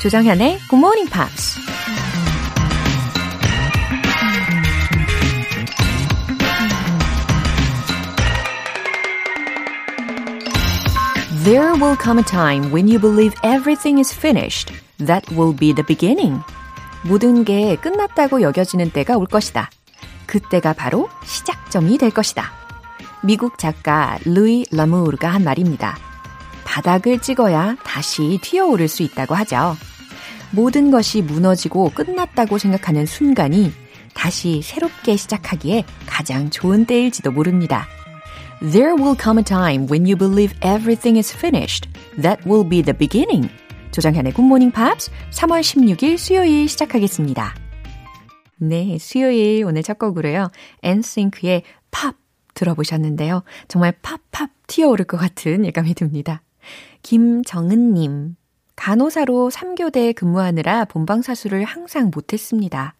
조정현의 0.00 0.60
Good 0.70 0.76
Morning 0.76 1.10
Pops. 1.12 1.60
There 11.44 11.74
will 11.74 11.98
come 12.02 12.18
a 12.18 12.24
time 12.24 12.72
when 12.72 12.88
you 12.88 12.98
believe 12.98 13.34
everything 13.42 13.98
is 14.00 14.10
finished. 14.16 14.72
That 15.04 15.30
will 15.36 15.54
be 15.54 15.74
the 15.74 15.84
beginning. 15.84 16.40
모든 17.02 17.44
게 17.44 17.76
끝났다고 17.76 18.40
여겨지는 18.40 18.92
때가 18.92 19.18
올 19.18 19.26
것이다. 19.26 19.68
그때가 20.24 20.72
바로 20.72 21.10
시작점이 21.26 21.98
될 21.98 22.10
것이다. 22.10 22.50
미국 23.22 23.58
작가 23.58 24.18
루이 24.24 24.64
라무르가 24.72 25.28
한 25.28 25.44
말입니다. 25.44 25.98
바닥을 26.64 27.18
찍어야 27.18 27.76
다시 27.84 28.38
튀어오를 28.40 28.88
수 28.88 29.02
있다고 29.02 29.34
하죠. 29.34 29.76
모든 30.52 30.90
것이 30.90 31.22
무너지고 31.22 31.90
끝났다고 31.90 32.58
생각하는 32.58 33.06
순간이 33.06 33.72
다시 34.14 34.60
새롭게 34.62 35.16
시작하기에 35.16 35.84
가장 36.06 36.50
좋은 36.50 36.84
때일지도 36.84 37.30
모릅니다. 37.30 37.86
There 38.60 38.92
will 38.92 39.16
come 39.18 39.38
a 39.38 39.44
time 39.44 39.86
when 39.90 40.04
you 40.04 40.16
believe 40.16 40.54
everything 40.62 41.16
is 41.16 41.34
finished. 41.34 41.88
That 42.20 42.42
will 42.46 42.68
be 42.68 42.82
the 42.82 42.96
beginning. 42.96 43.48
조정현의 43.92 44.34
굿모닝 44.34 44.72
팝스 44.72 45.10
3월 45.30 45.60
16일 45.60 46.18
수요일 46.18 46.68
시작하겠습니다. 46.68 47.54
네, 48.58 48.98
수요일 48.98 49.64
오늘 49.64 49.82
첫 49.82 49.98
곡으로요. 49.98 50.50
엔싱크의 50.82 51.62
팝 51.90 52.16
들어보셨는데요. 52.54 53.42
정말 53.68 53.92
팝팝 54.02 54.50
튀어오를 54.66 55.06
것 55.06 55.16
같은 55.16 55.64
예감이 55.64 55.94
듭니다. 55.94 56.42
김정은님. 57.02 58.36
간호사로 58.80 59.50
3교대에 59.50 60.14
근무하느라 60.14 60.86
본방 60.86 61.20
사수를 61.20 61.64
항상 61.64 62.10
못했습니다. 62.14 62.94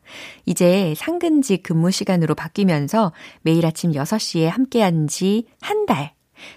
이제 0.44 0.92
상근직 0.94 1.62
근무 1.62 1.90
시간으로 1.90 2.34
바뀌면서 2.34 3.12
매일 3.40 3.64
아침 3.64 3.92
6시에 3.92 4.44
함께한 4.44 5.08
지 5.08 5.46
한 5.62 5.86
달. 5.86 6.12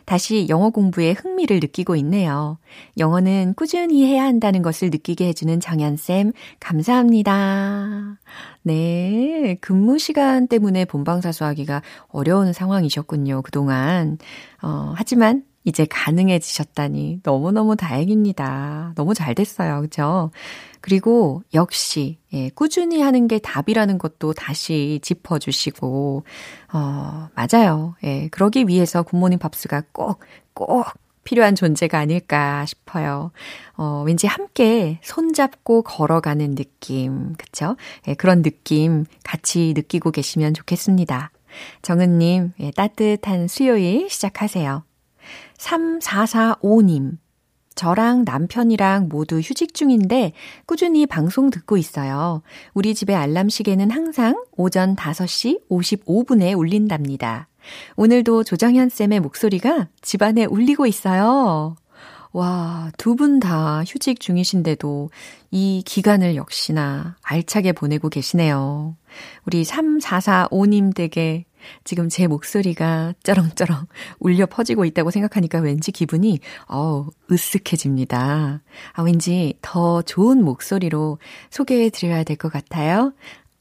다시 0.05 0.47
영어 0.49 0.69
공부에 0.69 1.11
흥미를 1.11 1.59
느끼고 1.61 1.95
있네요. 1.97 2.57
영어는 2.97 3.53
꾸준히 3.55 4.05
해야 4.05 4.23
한다는 4.23 4.61
것을 4.61 4.89
느끼게 4.89 5.27
해주는 5.27 5.59
정연쌤, 5.59 6.31
감사합니다. 6.59 8.17
네. 8.63 9.57
근무 9.61 9.99
시간 9.99 10.47
때문에 10.47 10.85
본방사수하기가 10.85 11.81
어려운 12.07 12.53
상황이셨군요, 12.53 13.41
그동안. 13.41 14.17
어, 14.61 14.93
하지만 14.95 15.43
이제 15.63 15.85
가능해지셨다니 15.85 17.21
너무너무 17.23 17.75
다행입니다. 17.75 18.93
너무 18.95 19.13
잘 19.13 19.33
됐어요. 19.35 19.81
그죠? 19.81 20.31
그리고 20.81 21.43
역시, 21.53 22.17
예, 22.33 22.49
꾸준히 22.49 23.01
하는 23.01 23.27
게 23.29 23.39
답이라는 23.39 23.97
것도 23.97 24.33
다시 24.33 24.99
짚어주시고, 25.01 26.23
어, 26.73 27.29
맞아요. 27.33 27.95
예, 28.03 28.27
그러기 28.29 28.65
위해서 28.67 29.03
굿모닝 29.03 29.39
팝스가 29.39 29.83
꼭, 29.93 30.19
꼭 30.53 30.85
필요한 31.23 31.55
존재가 31.55 31.97
아닐까 31.97 32.65
싶어요. 32.65 33.31
어, 33.77 34.03
왠지 34.05 34.27
함께 34.27 34.99
손잡고 35.03 35.83
걸어가는 35.83 36.55
느낌, 36.55 37.33
그쵸? 37.37 37.77
예, 38.09 38.13
그런 38.13 38.41
느낌 38.41 39.05
같이 39.23 39.73
느끼고 39.75 40.11
계시면 40.11 40.53
좋겠습니다. 40.53 41.31
정은님, 41.81 42.51
예, 42.59 42.71
따뜻한 42.71 43.47
수요일 43.47 44.09
시작하세요. 44.09 44.83
3445님. 45.63 47.17
저랑 47.75 48.23
남편이랑 48.25 49.07
모두 49.09 49.39
휴직 49.39 49.73
중인데 49.73 50.33
꾸준히 50.67 51.07
방송 51.07 51.49
듣고 51.49 51.77
있어요. 51.77 52.43
우리 52.75 52.93
집의 52.93 53.15
알람 53.15 53.49
시계는 53.49 53.89
항상 53.89 54.43
오전 54.55 54.95
5시 54.95 55.67
55분에 55.69 56.55
울린답니다. 56.57 57.47
오늘도 57.95 58.43
조정현 58.43 58.89
쌤의 58.89 59.21
목소리가 59.21 59.87
집안에 60.01 60.45
울리고 60.45 60.85
있어요. 60.85 61.75
와, 62.31 62.91
두 62.97 63.15
분 63.15 63.39
다 63.39 63.83
휴직 63.87 64.19
중이신데도 64.19 65.09
이 65.51 65.81
기간을 65.85 66.35
역시나 66.35 67.15
알차게 67.21 67.71
보내고 67.73 68.09
계시네요. 68.09 68.95
우리 69.45 69.63
3445님 69.63 70.95
댁에 70.95 71.45
지금 71.83 72.09
제 72.09 72.27
목소리가 72.27 73.13
쩌렁쩌렁 73.23 73.87
울려 74.19 74.45
퍼지고 74.45 74.85
있다고 74.85 75.11
생각하니까 75.11 75.59
왠지 75.59 75.91
기분이, 75.91 76.39
어우, 76.67 77.09
으쓱해집니다. 77.29 78.59
아, 78.93 79.01
왠지 79.01 79.55
더 79.61 80.01
좋은 80.01 80.43
목소리로 80.43 81.19
소개해 81.49 81.89
드려야 81.89 82.23
될 82.23 82.37
것 82.37 82.51
같아요. 82.51 83.13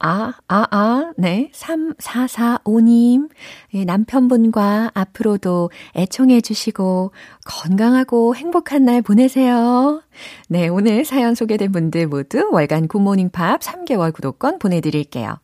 아, 0.05 0.33
아, 0.49 0.67
아, 0.73 1.13
네. 1.17 1.51
3445님. 1.55 3.29
예, 3.75 3.85
남편분과 3.85 4.91
앞으로도 4.95 5.71
애청해 5.97 6.41
주시고 6.41 7.13
건강하고 7.45 8.35
행복한 8.35 8.85
날 8.85 9.01
보내세요. 9.03 10.03
네, 10.49 10.67
오늘 10.67 11.05
사연 11.05 11.37
소개된 11.37 11.71
분들 11.71 12.09
모두 12.09 12.49
월간 12.51 12.89
굿모닝 12.89 13.31
팝 13.31 13.61
3개월 13.61 14.13
구독권 14.13 14.59
보내드릴게요. 14.59 15.37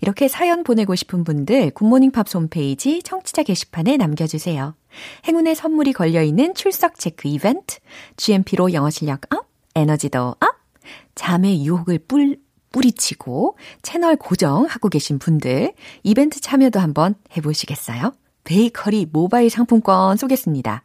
이렇게 0.00 0.28
사연 0.28 0.64
보내고 0.64 0.94
싶은 0.94 1.24
분들 1.24 1.70
굿모닝 1.70 2.10
팝 2.10 2.32
홈페이지 2.34 3.02
청취자 3.02 3.42
게시판에 3.42 3.96
남겨주세요. 3.96 4.74
행운의 5.26 5.54
선물이 5.54 5.92
걸려있는 5.92 6.54
출석 6.54 6.98
체크 6.98 7.28
이벤트, 7.28 7.78
GMP로 8.16 8.72
영어 8.72 8.90
실력 8.90 9.32
up, 9.34 9.46
에너지도 9.74 10.36
up, 10.40 10.56
잠의 11.14 11.64
유혹을 11.64 12.00
뿔, 12.08 12.36
뿌리치고 12.72 13.56
채널 13.82 14.16
고정하고 14.16 14.88
계신 14.88 15.18
분들 15.18 15.72
이벤트 16.02 16.40
참여도 16.40 16.80
한번 16.80 17.14
해보시겠어요? 17.36 18.12
베이커리 18.44 19.08
모바일 19.12 19.50
상품권 19.50 20.16
쏘겠습니다. 20.16 20.84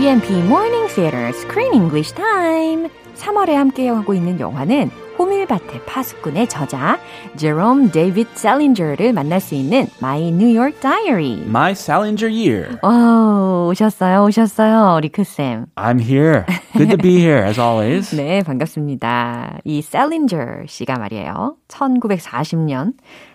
GMP 0.00 0.30
Morning 0.46 0.88
Theater 0.88 1.28
Screen 1.28 1.74
English 1.74 2.14
Time. 2.14 2.88
3월에 3.16 3.52
함께하고 3.52 4.14
있는 4.14 4.40
영화는 4.40 4.90
호밀밭의 5.18 5.84
파수꾼의 5.84 6.48
저자 6.48 6.98
제롬 7.36 7.90
데이비드 7.90 8.30
셀린저를 8.32 9.12
만날 9.12 9.40
수 9.42 9.54
있는 9.54 9.88
My 10.00 10.28
New 10.28 10.58
York 10.58 10.80
Diary. 10.80 11.42
My 11.42 11.72
Salinger 11.72 12.34
Year. 12.34 12.78
오, 12.82 13.68
오셨어요, 13.68 14.24
오셨어요, 14.24 15.00
리크쌤. 15.00 15.66
I'm 15.74 16.00
here. 16.00 16.46
Good 16.72 16.88
to 16.88 16.96
be 16.96 17.18
here, 17.18 17.46
as 17.46 17.60
always. 17.60 18.16
네, 18.16 18.42
반갑습니다. 18.42 19.58
이 19.64 19.82
셀린저 19.82 20.64
씨가 20.66 20.96
말이에요. 20.96 21.56
1940년 21.68 22.94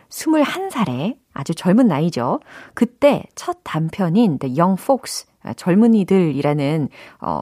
21살에 0.10 1.16
아주 1.32 1.54
젊은 1.54 1.86
나이죠. 1.86 2.40
그때 2.74 3.26
첫 3.36 3.58
단편인 3.64 4.40
The 4.40 4.60
Young 4.60 4.82
Folks 4.82 5.28
젊은이들이라는 5.54 6.90
어, 7.22 7.42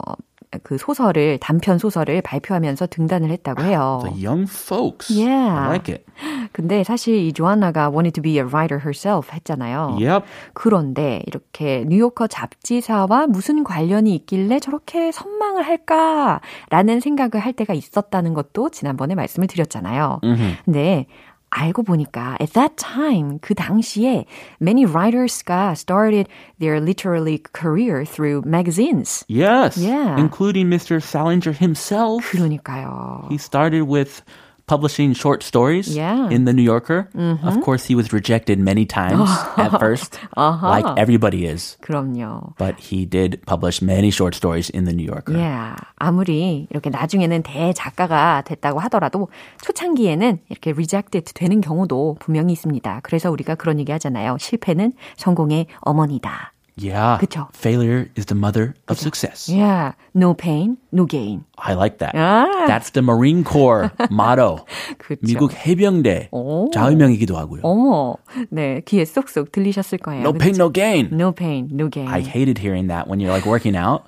그 0.62 0.78
소설을 0.78 1.40
단편 1.40 1.78
소설을 1.78 2.22
발표하면서 2.22 2.88
등단을 2.88 3.32
했다고 3.32 3.64
해요. 3.64 4.02
The 4.04 4.26
young 4.26 4.52
folks. 4.52 5.12
Yeah. 5.12 5.50
I 5.50 5.68
like 5.70 5.94
it. 5.94 6.06
근데 6.52 6.84
사실 6.84 7.16
이 7.16 7.34
조안나가 7.34 7.90
wanted 7.90 8.14
to 8.14 8.22
be 8.22 8.34
a 8.34 8.44
writer 8.44 8.80
herself 8.84 9.32
했잖아요. 9.34 9.98
Yep. 10.00 10.26
그런데 10.54 11.24
이렇게 11.26 11.86
뉴요커 11.88 12.28
잡지사와 12.28 13.28
무슨 13.28 13.64
관련이 13.64 14.14
있길래 14.16 14.60
저렇게 14.60 15.12
선망을 15.12 15.64
할까라는 15.64 17.00
생각을 17.02 17.44
할 17.44 17.54
때가 17.54 17.74
있었다는 17.74 18.34
것도 18.34 18.70
지난번에 18.70 19.16
말씀을 19.16 19.48
드렸잖아요. 19.48 20.20
Mm-hmm. 20.24 20.58
근데 20.66 21.08
알고 21.53 21.83
보니까 21.83 22.37
at 22.41 22.53
that 22.53 22.77
time 22.77 23.39
그 23.41 23.55
당시에 23.55 24.27
many 24.61 24.85
writers가 24.85 25.73
started 25.73 26.29
their 26.59 26.81
literary 26.81 27.43
career 27.55 28.05
through 28.05 28.43
magazines. 28.45 29.25
Yes. 29.29 29.79
Yeah. 29.79 30.19
Including 30.19 30.69
Mr. 30.69 31.01
Salinger 31.03 31.53
himself. 31.53 32.25
그러니까요. 32.31 33.29
He 33.31 33.39
started 33.39 33.85
with 33.89 34.23
publishing 34.69 35.15
short 35.15 35.43
stories 35.43 35.89
Yeah. 35.97 36.29
in 36.29 36.45
the 36.45 36.53
New 36.53 36.61
Yorker. 36.63 37.09
Of 37.43 37.65
course, 37.65 37.89
he 37.89 37.97
was 37.97 38.13
rejected 38.13 38.61
many 38.61 38.85
times 38.85 39.25
at 39.57 39.73
1st 39.81 40.21
like 40.37 40.85
everybody 41.01 41.47
is. 41.49 41.79
그럼요. 41.81 42.53
But 42.59 42.77
he 42.93 43.09
did 43.09 43.41
publish 43.47 43.81
many 43.81 44.11
short 44.13 44.37
stories 44.37 44.69
in 44.69 44.85
the 44.85 44.93
New 44.93 45.09
Yorker. 45.09 45.33
Yeah. 45.33 45.75
아무리 45.97 46.69
이렇게 46.69 46.91
나중에는 46.91 47.43
대작가가 47.45 48.43
됐다고 48.45 48.79
하더라도 48.81 49.29
초창기에는 49.65 50.41
이렇게 50.51 50.73
rejected 50.73 51.33
되는 51.33 51.63
경우도 51.63 52.17
분명히 52.21 52.53
있습니다. 52.53 53.01
그래서 53.05 53.31
우리가 53.31 53.55
그런 53.55 53.79
얘기 53.81 53.91
하잖아요. 53.93 54.37
실패는 54.39 54.93
성공의 55.17 55.67
어머니다. 55.81 56.53
Yeah. 56.81 57.19
그쵸. 57.19 57.49
Failure 57.57 58.07
is 58.17 58.27
the 58.27 58.39
mother 58.39 58.75
of 58.87 59.01
success. 59.01 59.49
Yeah. 59.49 59.95
No 60.15 60.33
pain, 60.33 60.77
no 60.94 61.06
gain. 61.06 61.44
I 61.58 61.74
like 61.74 61.98
that. 62.00 62.16
아. 62.16 62.68
That's 62.68 62.92
the 62.92 63.02
Marine 63.02 63.44
Corps 63.44 63.92
motto. 64.12 64.66
그쵸. 64.98 65.20
미국 65.22 65.54
해병대 65.54 66.30
오. 66.32 66.70
좌우명이기도 66.72 67.38
하고요. 67.38 67.62
어머. 67.64 68.16
네. 68.50 68.82
귀에 68.86 69.06
쏙쏙 69.06 69.52
들리셨을 69.52 69.98
거예요. 69.98 70.22
No 70.22 70.34
pain, 70.34 70.56
no 70.56 70.72
gain. 70.72 71.10
No 71.12 71.32
pain, 71.32 71.70
no 71.72 71.90
gain. 71.90 72.08
I 72.08 72.22
hated 72.22 72.60
hearing 72.60 72.88
that 72.88 73.08
when 73.08 73.20
you're 73.20 73.32
like 73.34 73.46
working 73.46 73.76
out. 73.76 74.04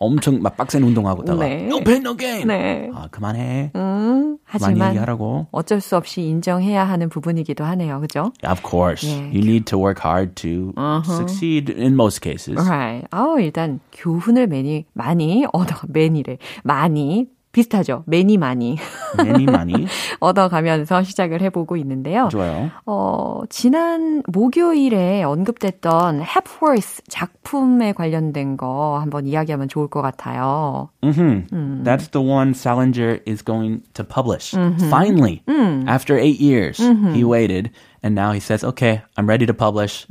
엄청 0.00 0.40
막 0.42 0.56
빡센 0.56 0.84
운동하고다가 0.84 1.44
네. 1.44 1.64
no 1.66 1.80
pain, 1.82 2.02
no 2.02 2.16
gain. 2.16 2.46
네. 2.46 2.88
아, 2.94 3.08
그만해. 3.10 3.72
음, 3.74 4.38
하지만 4.44 4.90
얘기하라고. 4.90 5.48
어쩔 5.50 5.80
수 5.80 5.96
없이 5.96 6.22
인정해야 6.22 6.84
하는 6.84 7.08
부분이기도 7.08 7.64
하네요. 7.64 8.00
그죠? 8.00 8.32
Of 8.48 8.62
course. 8.64 9.08
예. 9.08 9.24
You 9.32 9.42
need 9.42 9.64
to 9.66 9.78
work 9.78 10.00
hard 10.04 10.36
to 10.36 10.72
succeed 11.04 11.72
in 11.72 11.94
most 11.94 12.22
cases. 12.22 12.56
Right. 12.64 13.06
아우, 13.10 13.40
일단 13.40 13.80
교훈을 13.92 14.46
많이, 14.46 14.84
많이 14.92 15.44
얻어, 15.52 15.74
매니 15.88 16.17
를, 16.22 16.38
많이, 16.64 17.26
비슷하죠. 17.50 18.04
매니 18.06 18.36
많이 18.36 18.76
Many 19.18 19.44
money. 19.44 19.86
얻어가면서 20.20 21.02
시작을 21.02 21.40
해보고 21.40 21.76
있는데요. 21.78 22.28
좋아요. 22.30 22.70
어, 22.84 23.40
지난 23.48 24.22
목요일에 24.28 25.22
언급됐던 25.24 26.20
Hepworth 26.20 27.02
작품에 27.08 27.92
관련된 27.92 28.58
거 28.58 28.98
한번 29.00 29.26
이야기하면 29.26 29.68
좋을 29.68 29.88
것 29.88 30.02
같아요. 30.02 30.90
hmm 31.02 31.82
That's 31.82 32.08
the 32.12 32.20
one 32.20 32.52
Salinger 32.52 33.20
is 33.26 33.42
going 33.42 33.82
to 33.94 34.04
publish. 34.04 34.50
Finally, 34.90 35.42
after 35.88 36.18
eight 36.18 36.38
years, 36.40 36.76
he 36.78 37.24
waited. 37.24 37.70
And 38.02 38.14
now 38.14 38.30
he 38.32 38.38
says, 38.40 38.62
okay, 38.62 39.02
I'm 39.16 39.26
ready 39.26 39.46
to 39.46 39.54
publish. 39.54 40.06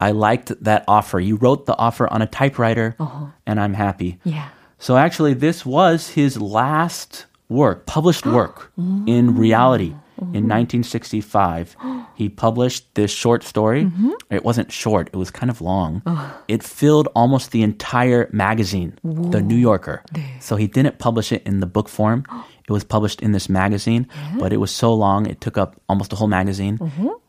I 0.00 0.10
liked 0.12 0.52
that 0.64 0.82
offer. 0.88 1.20
You 1.20 1.36
wrote 1.36 1.66
the 1.66 1.76
offer 1.78 2.08
on 2.12 2.22
a 2.22 2.26
typewriter, 2.26 2.96
and 3.46 3.60
I'm 3.60 3.74
happy. 3.74 4.18
Yeah. 4.24 4.48
So 4.78 4.96
actually, 4.96 5.34
this 5.34 5.66
was 5.66 6.08
his 6.10 6.40
last 6.40 7.26
work, 7.48 7.86
published 7.86 8.26
work 8.38 8.72
in 8.76 8.84
mm-hmm. 8.84 9.38
reality. 9.38 9.94
In 10.20 10.48
mm-hmm. 10.48 10.82
1965, 10.82 11.76
he 12.16 12.28
published 12.28 12.92
this 12.96 13.12
short 13.12 13.44
story. 13.44 13.84
Mm-hmm. 13.84 14.10
It 14.30 14.44
wasn't 14.44 14.72
short, 14.72 15.10
it 15.12 15.16
was 15.16 15.30
kind 15.30 15.48
of 15.48 15.60
long. 15.60 16.02
It 16.48 16.64
filled 16.64 17.08
almost 17.14 17.52
the 17.52 17.62
entire 17.62 18.28
magazine, 18.32 18.98
The 19.04 19.40
New 19.40 19.54
Yorker. 19.54 20.02
So 20.40 20.56
he 20.56 20.66
didn't 20.66 20.98
publish 20.98 21.30
it 21.30 21.42
in 21.46 21.60
the 21.60 21.66
book 21.66 21.88
form. 21.88 22.24
It 22.68 22.72
was 22.72 22.84
published 22.84 23.22
in 23.22 23.32
this 23.32 23.48
magazine, 23.48 24.06
but 24.38 24.52
it 24.52 24.58
was 24.58 24.70
so 24.70 24.92
long, 24.92 25.24
it 25.24 25.40
took 25.40 25.56
up 25.56 25.80
almost 25.88 26.10
the 26.10 26.16
whole 26.16 26.28
magazine. 26.28 26.76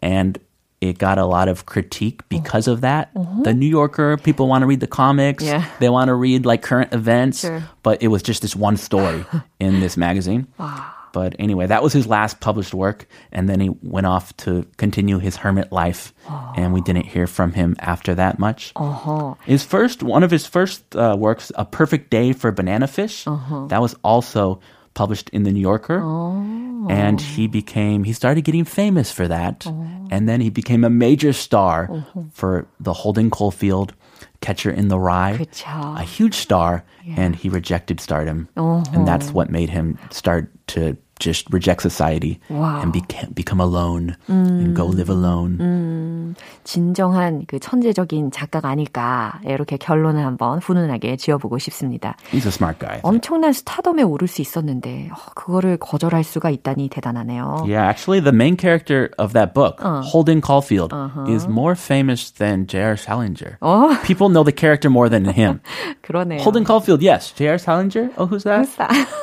And 0.02 0.38
it 0.82 0.98
got 0.98 1.18
a 1.18 1.26
lot 1.26 1.48
of 1.50 1.66
critique 1.66 2.28
because 2.30 2.68
of 2.68 2.82
that. 2.82 3.12
The 3.44 3.54
New 3.54 3.68
Yorker, 3.68 4.18
people 4.18 4.48
want 4.48 4.62
to 4.62 4.66
read 4.66 4.80
the 4.80 4.88
comics. 4.88 5.44
Yeah. 5.44 5.66
They 5.80 5.90
want 5.90 6.08
to 6.08 6.16
read 6.16 6.46
like 6.46 6.62
current 6.62 6.94
events. 6.94 7.42
Sure. 7.42 7.64
But 7.84 8.02
it 8.02 8.08
was 8.08 8.24
just 8.24 8.42
this 8.42 8.56
one 8.56 8.78
story 8.78 9.26
in 9.60 9.82
this 9.82 9.98
magazine. 9.98 10.48
Wow. 10.58 10.94
But 11.12 11.36
anyway, 11.40 11.68
that 11.68 11.84
was 11.84 11.92
his 11.92 12.08
last 12.08 12.40
published 12.40 12.74
work. 12.74 13.08
And 13.32 13.50
then 13.50 13.60
he 13.60 13.70
went 13.82 14.06
off 14.06 14.36
to 14.38 14.66
continue 14.78 15.18
his 15.20 15.36
hermit 15.36 15.72
life. 15.72 16.14
And 16.56 16.72
we 16.74 16.82
didn't 16.82 17.06
hear 17.06 17.28
from 17.28 17.52
him 17.52 17.76
after 17.80 18.16
that 18.16 18.40
much. 18.40 18.74
어허. 18.76 19.38
His 19.44 19.64
first, 19.64 20.04
one 20.04 20.24
of 20.24 20.32
his 20.32 20.46
first 20.46 20.96
uh, 20.96 21.16
works, 21.20 21.52
A 21.56 21.66
Perfect 21.66 22.10
Day 22.10 22.32
for 22.32 22.52
Banana 22.52 22.88
Fish, 22.88 23.28
uh-huh. 23.28 23.68
that 23.68 23.82
was 23.82 23.96
also 24.04 24.60
published 24.94 25.30
in 25.30 25.44
the 25.44 25.52
New 25.52 25.60
Yorker. 25.60 26.02
Oh. 26.04 26.88
And 26.90 27.20
he 27.20 27.48
became, 27.48 28.04
he 28.04 28.14
started 28.14 28.44
getting 28.44 28.66
famous 28.66 29.12
for 29.12 29.28
that. 29.28 29.66
Oh. 29.68 30.08
And 30.10 30.28
then 30.28 30.42
he 30.42 30.50
became 30.50 30.84
a 30.84 30.90
major 30.90 31.34
star 31.34 31.90
oh. 31.92 32.26
for 32.34 32.68
the 32.80 32.94
Holden 32.94 33.30
Caulfield 33.30 33.94
Catcher 34.42 34.72
in 34.72 34.88
the 34.88 34.98
Rye. 34.98 35.38
그쵸. 35.38 35.98
A 35.98 36.04
huge 36.04 36.36
star. 36.36 36.84
And 37.18 37.36
he 37.36 37.50
rejected 37.50 38.00
stardom. 38.00 38.48
And 38.56 39.08
that's 39.08 39.32
what 39.32 39.50
made 39.50 39.70
him 39.70 39.98
start 40.12 40.52
to 40.68 40.96
just 41.20 41.48
reject 41.52 41.82
society 41.82 42.40
Wow. 42.50 42.82
and 42.82 42.92
beca- 42.94 43.34
become 43.36 43.60
alone 43.62 44.16
and 44.30 44.74
go 44.76 44.86
live 44.86 45.10
alone. 45.10 46.36
진정한 46.64 47.44
그 47.48 47.60
천재적인 47.60 48.32
작가가 48.32 48.70
아닐까 48.70 49.40
이렇게 49.46 49.78
결론을 49.78 50.26
한번 50.26 50.60
훈훈하게 50.60 51.18
지어보고 51.18 51.58
싶습니다. 51.60 52.16
He's 52.32 52.46
a 52.46 52.52
smart 52.52 52.80
guy. 52.80 53.00
엄청난 53.04 53.52
스타덤에 53.54 54.04
오를 54.04 54.28
수 54.28 54.42
있었는데 54.42 55.10
어, 55.12 55.16
그거를 55.36 55.78
거절할 55.78 56.24
수가 56.24 56.50
있다니 56.50 56.90
대단하네요. 56.90 57.66
Yeah, 57.68 57.88
actually, 57.90 58.20
the 58.22 58.34
main 58.34 58.58
character 58.58 59.10
of 59.18 59.34
that 59.34 59.54
book, 59.54 59.82
Holden 59.82 60.42
Caulfield, 60.42 60.94
is 61.28 61.48
more 61.48 61.76
famous 61.76 62.32
than 62.32 62.68
J.R. 62.68 62.96
Salinger. 62.98 63.58
어, 63.62 63.90
People 64.04 64.30
know 64.30 64.44
the 64.44 64.56
character 64.56 64.90
more 64.90 65.10
than 65.10 65.26
him. 65.26 65.60
그러네요. 66.04 66.40
Holden 66.42 66.66
Caulfield, 66.66 67.02
yes. 67.02 67.32
J.R. 67.36 67.58
Salinger? 67.58 68.10
Oh, 68.18 68.26
who's 68.28 68.44
that? 68.44 68.68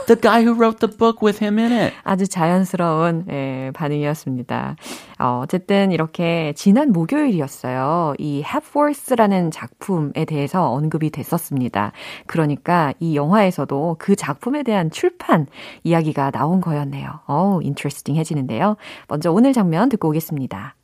The 0.07 0.17
guy 0.17 0.43
who 0.43 0.55
wrote 0.55 0.81
the 0.81 0.89
book 0.89 1.23
with 1.23 1.39
him 1.39 1.59
in 1.59 1.73
it. 1.73 1.86
아주 2.03 2.27
자연스러운 2.29 3.27
예, 3.31 3.71
반응이었습니다. 3.75 4.77
어, 5.19 5.41
어쨌든 5.43 5.93
이렇게 5.93 6.53
지난 6.57 6.93
목요일이었어요. 6.93 8.15
이 8.19 8.43
Hepworth라는 8.45 9.51
작품에 9.51 10.25
대해서 10.27 10.71
언급이 10.71 11.11
됐었습니다. 11.11 11.93
그러니까 12.27 12.93
이 13.01 13.17
영화에서도 13.17 13.97
그 13.99 14.17
작품에 14.17 14.63
대한 14.63 14.91
출판 14.91 15.47
이야기가 15.85 16.31
나온 16.31 16.61
거였네요. 16.61 17.21
어우, 17.27 17.63
인트레스팅해지는데요. 17.63 18.77
먼저 19.09 19.33
오늘 19.33 19.53
장면 19.53 19.89
듣고 19.89 20.09
오겠습니다. 20.09 20.75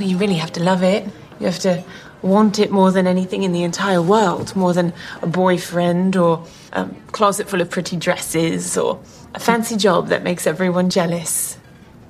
You 0.00 0.16
really 0.16 0.36
have 0.36 0.52
to 0.54 0.62
love 0.62 0.82
it. 0.82 1.08
You 1.38 1.46
have 1.46 1.60
to 1.60 1.84
want 2.22 2.58
it 2.58 2.72
more 2.72 2.90
than 2.90 3.06
anything 3.06 3.44
in 3.44 3.52
the 3.52 3.62
entire 3.62 4.02
world, 4.02 4.52
more 4.56 4.72
than 4.74 4.92
a 5.22 5.26
boyfriend 5.26 6.16
or 6.16 6.42
a 6.72 6.86
closet 7.12 7.48
full 7.48 7.60
of 7.60 7.70
pretty 7.70 7.96
dresses 7.96 8.76
or 8.76 8.98
a 9.35 9.39
fancy 9.39 9.75
job 9.75 10.09
that 10.09 10.23
makes 10.23 10.45
everyone 10.45 10.89
jealous. 10.89 11.57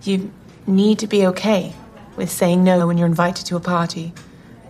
You 0.04 0.32
need 0.68 1.00
to 1.00 1.08
be 1.08 1.28
okay 1.28 1.74
with 2.18 2.30
saying 2.30 2.64
no 2.64 2.88
when 2.88 2.98
you're 2.98 3.08
invited 3.08 3.46
to 3.48 3.56
a 3.56 3.60
party. 3.60 4.14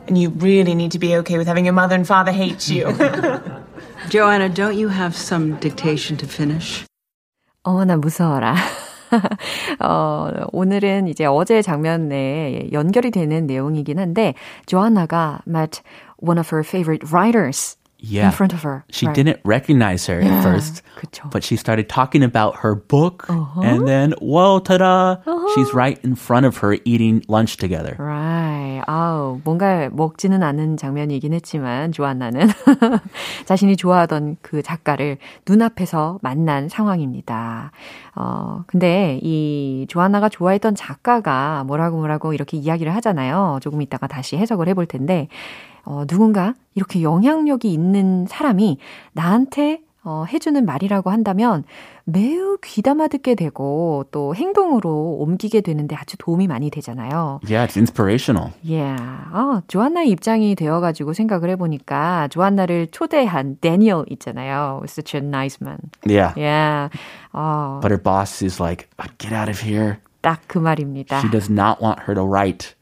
And 0.08 0.18
you 0.18 0.30
really 0.30 0.76
need 0.76 0.92
to 0.92 1.00
be 1.00 1.16
okay 1.18 1.38
with 1.38 1.48
having 1.48 1.66
your 1.66 1.74
mother 1.74 1.96
and 1.96 2.06
father 2.06 2.32
hate 2.32 2.68
you. 2.70 2.92
Joanna, 4.10 4.50
don't 4.50 4.76
you 4.76 4.90
have 4.90 5.16
some 5.16 5.56
dictation 5.60 6.18
to 6.18 6.28
finish? 6.28 6.86
어머나 7.64 7.98
무서워라. 7.98 8.56
어, 9.80 10.32
오늘은 10.52 11.08
이제 11.08 11.26
어제 11.26 11.62
장면에 11.62 12.70
연결이 12.72 13.12
되는 13.12 13.46
내용이긴 13.46 14.00
한데, 14.00 14.34
조아나가 14.66 15.42
met 15.48 15.82
one 16.18 16.40
of 16.40 16.50
her 16.52 16.64
favorite 16.64 17.12
writers 17.14 17.78
Yeah. 17.99 18.27
in 18.27 18.33
front 18.33 18.53
of 18.53 18.63
her. 18.63 18.85
She 18.91 19.07
right? 19.07 19.15
didn't 19.15 19.41
recognize 19.45 20.07
her 20.07 20.21
Yeah, 20.21 20.37
at 20.39 20.43
first, 20.45 20.83
그쵸. 21.01 21.31
but 21.31 21.43
she 21.43 21.57
started 21.57 21.89
talking 21.89 22.23
about 22.23 22.57
her 22.61 22.75
book, 22.75 23.27
and 23.29 23.89
then, 23.89 24.13
whoa, 24.21 24.61
ta-da! 24.61 25.17
She's 25.55 25.73
right 25.73 25.99
in 26.05 26.15
front 26.15 26.45
of 26.47 26.59
her 26.59 26.77
eating 26.85 27.25
lunch 27.29 27.57
together. 27.57 27.97
Right. 27.99 28.83
아우, 28.87 29.41
뭔가 29.45 29.89
먹지는 29.91 30.43
않은 30.43 30.77
장면이긴 30.77 31.33
했지만, 31.33 31.93
조안나는 31.93 32.49
자신이 33.47 33.77
좋아하던 33.77 34.37
그 34.43 34.63
작가를 34.63 35.17
눈앞에서 35.49 36.19
만난 36.23 36.69
상황입니다. 36.69 37.73
어, 38.17 38.65
근데 38.67 39.21
이 39.23 39.87
조안나가 39.89 40.29
좋아했던 40.29 40.75
작가가 40.75 41.65
뭐라고 41.65 41.99
뭐라고 41.99 42.33
이렇게 42.33 42.57
이야기를 42.57 42.95
하잖아요. 42.97 43.59
조금 43.61 43.83
이따가 43.83 44.07
다시 44.07 44.37
해석을 44.37 44.69
해볼 44.69 44.87
텐데, 44.87 45.29
어, 45.85 46.05
누군가 46.07 46.55
이렇게 46.75 47.03
영향력이 47.03 47.71
있는 47.73 48.27
사람이 48.27 48.79
나한테 49.13 49.81
어, 50.09 50.25
해주는 50.33 50.65
말이라고 50.65 51.11
한다면 51.11 51.65
매우 52.05 52.59
귀담아 52.63 53.09
듣게 53.09 53.35
되고 53.35 54.05
또 54.13 54.37
행동으로 54.37 55.17
옮기게 55.19 55.63
되는데 55.63 55.97
아주 55.97 56.17
도움이 56.17 56.47
많이 56.47 56.71
되잖아요. 56.71 57.41
Yeah, 57.45 57.67
it's 57.67 57.77
inspirational. 57.77 58.53
Yeah. 58.65 58.97
아, 59.33 59.63
조안나의 59.67 60.11
입장이 60.11 60.55
되어가지고 60.55 61.13
생각을 61.13 61.51
해보니까 61.51 62.29
조안나를 62.29 62.87
초대한 62.93 63.59
데니얼 63.61 64.05
있잖아요. 64.11 64.83
Such 64.85 65.17
a 65.17 65.21
nice 65.27 65.59
man. 65.61 65.79
Yeah. 66.09 66.33
Yeah. 66.39 66.89
어, 67.33 67.81
But 67.83 67.91
her 67.91 68.01
boss 68.01 68.45
is 68.45 68.63
like, 68.63 68.87
get 69.19 69.35
out 69.35 69.51
of 69.51 69.59
here. 69.67 69.97
딱 70.23 70.39
그 70.47 70.59
말입니다. 70.59 71.19
She 71.19 71.29
does 71.31 71.51
not 71.51 71.83
want 71.83 72.03
her 72.07 72.15
to 72.15 72.23
write 72.25 72.76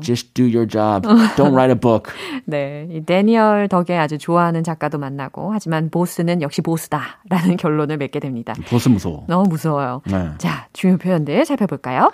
Just 0.00 0.34
do 0.34 0.44
your 0.44 0.66
job. 0.66 1.04
Don't 1.36 1.52
write 1.52 1.70
a 1.70 1.78
book. 1.78 2.12
네, 2.46 2.86
이 2.90 3.04
데니얼 3.04 3.68
덕에 3.68 3.96
아주 3.96 4.18
좋아하는 4.18 4.62
작가도 4.64 4.98
만나고 4.98 5.52
하지만 5.52 5.90
보스는 5.90 6.42
역시 6.42 6.62
보스다라는 6.62 7.56
결론을 7.58 7.96
맺게 7.98 8.20
됩니다. 8.20 8.54
보스 8.68 8.88
무서워. 8.88 9.24
너무 9.28 9.48
무서워요. 9.48 10.02
네. 10.06 10.30
자, 10.38 10.68
중요 10.72 10.96
표현들 10.96 11.44
살펴볼까요? 11.44 12.12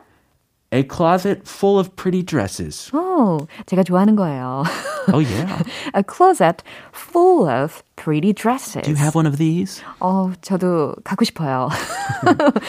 A 0.76 0.83
closet 0.87 1.40
full 1.49 1.78
of 1.78 1.97
pretty 1.97 2.23
dresses. 2.23 2.95
오, 2.95 3.38
제가 3.64 3.83
좋아하는 3.83 4.14
거예요. 4.14 4.62
Oh 5.11 5.21
yeah. 5.25 5.62
A 5.97 6.02
closet 6.06 6.62
full 6.92 7.49
of 7.49 7.83
pretty 7.97 8.35
dresses. 8.35 8.83
Do 8.85 8.90
you 8.90 8.97
have 8.99 9.14
one 9.16 9.26
of 9.26 9.38
these? 9.38 9.83
어, 10.00 10.33
저도 10.42 10.95
갖고 11.02 11.25
싶어요. 11.25 11.71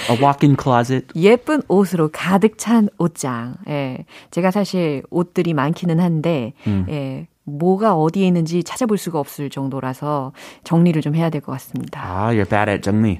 A 0.10 0.18
walk-in 0.22 0.56
closet. 0.56 1.08
예쁜 1.16 1.62
옷으로 1.68 2.10
가득 2.14 2.58
찬 2.58 2.88
옷장. 2.98 3.56
예. 3.68 4.06
제가 4.32 4.52
사실 4.52 5.04
옷들이 5.10 5.54
많기는 5.54 6.00
한데, 6.00 6.54
예. 6.88 7.28
뭐가 7.44 7.96
어디에 7.96 8.28
있는지 8.28 8.64
찾아볼 8.64 8.98
수가 8.98 9.20
없을 9.20 9.50
정도라서 9.50 10.32
정리를 10.64 11.02
좀 11.02 11.16
해야 11.16 11.30
될 11.30 11.42
것 11.42 11.52
같습니다. 11.54 12.02
Ah, 12.04 12.32
you're 12.34 12.50
bad 12.50 12.70
at 12.70 12.82
정리. 12.84 13.20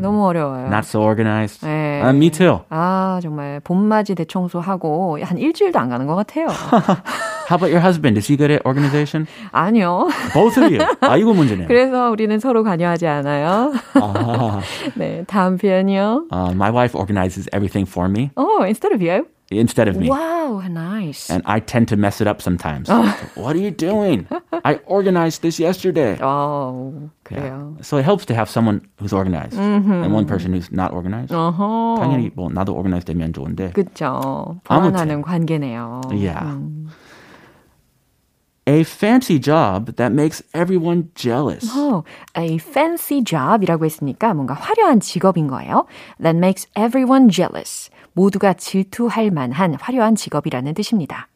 너무 0.00 0.26
어려워요. 0.26 0.66
Not 0.66 0.84
so 0.86 1.00
organized. 1.02 1.66
네. 1.66 2.00
Uh, 2.02 2.14
me 2.16 2.30
too. 2.30 2.60
아, 2.70 3.18
정말 3.22 3.60
봄맞이 3.60 4.14
대청소하고 4.14 5.18
한 5.22 5.38
일주일도 5.38 5.78
안 5.78 5.88
가는 5.88 6.06
것 6.06 6.14
같아요. 6.14 6.48
How 7.49 7.55
about 7.55 7.71
your 7.71 7.79
husband? 7.81 8.15
Is 8.17 8.27
he 8.27 8.37
good 8.37 8.51
at 8.51 8.61
organization? 8.65 9.25
아니요. 9.51 10.09
Both 10.33 10.57
of 10.61 10.71
you. 10.71 10.85
아, 11.01 11.17
이거 11.17 11.33
문제네요. 11.33 11.67
그래서 11.67 12.11
우리는 12.11 12.37
서로 12.39 12.63
관여하지 12.63 13.07
않아요. 13.07 13.73
아, 13.95 14.61
네, 14.95 15.23
다음 15.27 15.57
표현이요. 15.57 16.27
uh, 16.31 16.51
my 16.53 16.69
wife 16.69 16.93
organizes 16.93 17.49
everything 17.51 17.85
for 17.89 18.07
me 18.07 18.29
Oh, 18.37 18.61
instead 18.61 18.93
of 18.93 19.01
you. 19.01 19.25
instead 19.51 19.87
of 19.87 19.97
me. 19.97 20.09
Wow, 20.09 20.61
nice. 20.69 21.31
And 21.31 21.41
I 21.47 21.59
tend 21.59 21.87
to 21.89 21.97
mess 21.97 22.21
it 22.21 22.27
up 22.27 22.39
sometimes. 22.39 22.87
what 23.33 23.55
are 23.55 23.59
you 23.59 23.71
doing? 23.71 24.27
I 24.63 24.77
organized 24.85 25.41
this 25.41 25.59
yesterday. 25.59 26.17
어, 26.21 27.09
그래요. 27.23 27.73
So 27.81 27.97
it 27.97 28.03
helps 28.05 28.25
to 28.29 28.35
have 28.35 28.47
someone 28.47 28.81
who's 29.01 29.11
organized 29.11 29.57
and 29.57 30.13
one 30.13 30.27
person 30.27 30.53
who's 30.53 30.69
not 30.71 30.93
organized. 30.93 31.33
어허. 31.33 31.97
당연히 31.97 32.29
뭐 32.35 32.49
나도 32.53 32.75
organized 32.77 33.07
되면 33.11 33.33
좋은데. 33.33 33.71
그쵸. 33.73 34.61
아무튼. 34.69 34.91
보완하는 34.93 35.21
관계네요. 35.23 36.01
Yeah. 36.13 36.61
A 38.67 38.81
fancy 38.81 39.39
job 39.39 39.95
that 39.95 40.13
makes 40.13 40.43
everyone 40.53 41.09
jealous. 41.15 41.75
어, 41.75 42.03
a 42.37 42.55
fancy 42.55 43.23
job이라고 43.23 43.83
했으니까 43.85 44.35
뭔가 44.35 44.53
화려한 44.53 44.99
직업인 44.99 45.47
거예요. 45.47 45.87
That 46.21 46.37
makes 46.37 46.67
everyone 46.77 47.29
jealous. 47.29 47.89
모두가 48.13 48.53
질투할 48.53 49.31
만한 49.31 49.73
화려한 49.73 50.15
직업이라는 50.15 50.73
뜻입니다. 50.75 51.29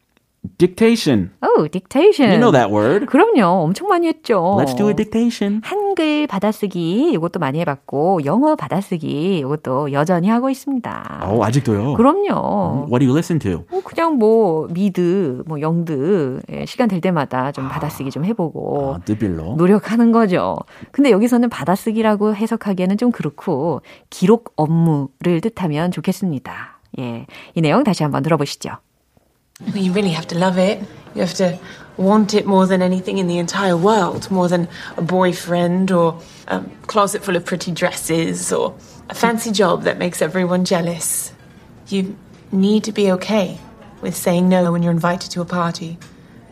Dictation. 0.57 1.31
Oh, 1.41 1.67
dictation. 1.67 2.31
You 2.31 2.37
know 2.39 2.51
that 2.51 2.71
word. 2.71 3.05
그럼요. 3.07 3.63
엄청 3.63 3.89
많이 3.89 4.07
했죠. 4.07 4.57
Let's 4.57 4.75
do 4.75 4.87
a 4.87 4.93
dictation. 4.95 5.61
한글 5.63 6.27
받아쓰기 6.27 7.11
이것도 7.11 7.39
많이 7.39 7.59
해봤고 7.59 8.23
영어 8.23 8.55
받아쓰기 8.55 9.39
이것도 9.39 9.91
여전히 9.91 10.29
하고 10.29 10.49
있습니다. 10.49 11.19
어, 11.23 11.43
아직도요. 11.43 11.95
그럼요. 11.95 12.87
What 12.89 12.99
do 12.99 13.07
you 13.07 13.11
listen 13.11 13.39
to? 13.39 13.65
뭐 13.69 13.81
그냥 13.83 14.15
뭐 14.15 14.67
미드, 14.71 15.43
뭐 15.45 15.59
영드 15.59 16.41
예, 16.51 16.65
시간 16.65 16.87
될 16.87 17.01
때마다 17.01 17.51
좀 17.51 17.67
받아쓰기 17.67 18.09
좀 18.09 18.23
해보고 18.23 18.95
아, 18.95 18.99
느빌로. 19.07 19.55
노력하는 19.57 20.13
거죠. 20.13 20.55
근데 20.91 21.11
여기서는 21.11 21.49
받아쓰기라고 21.49 22.35
해석하기에는 22.35 22.97
좀 22.97 23.11
그렇고 23.11 23.81
기록 24.09 24.53
업무를 24.55 25.41
뜻하면 25.41 25.91
좋겠습니다. 25.91 26.79
예, 26.99 27.25
이 27.55 27.61
내용 27.61 27.83
다시 27.83 28.03
한번 28.03 28.23
들어보시죠. 28.23 28.71
You 29.65 29.91
really 29.91 30.11
have 30.11 30.27
to 30.27 30.37
love 30.37 30.57
it. 30.57 30.81
You 31.13 31.21
have 31.21 31.33
to 31.35 31.59
want 31.97 32.33
it 32.33 32.45
more 32.45 32.65
than 32.65 32.81
anything 32.81 33.17
in 33.17 33.27
the 33.27 33.37
entire 33.37 33.75
world, 33.75 34.31
more 34.31 34.47
than 34.47 34.69
a 34.95 35.01
boyfriend 35.01 35.91
or 35.91 36.21
a 36.47 36.63
closet 36.87 37.23
full 37.23 37.35
of 37.35 37.45
pretty 37.45 37.71
dresses 37.71 38.53
or 38.53 38.75
a 39.09 39.13
fancy 39.13 39.51
job 39.51 39.83
that 39.83 39.97
makes 39.97 40.21
everyone 40.21 40.63
jealous. 40.63 41.33
You 41.87 42.17
need 42.51 42.85
to 42.85 42.91
be 42.91 43.11
okay 43.13 43.59
with 44.01 44.15
saying 44.15 44.47
no 44.47 44.71
when 44.71 44.81
you're 44.81 44.93
invited 44.93 45.31
to 45.31 45.41
a 45.41 45.45
party. 45.45 45.97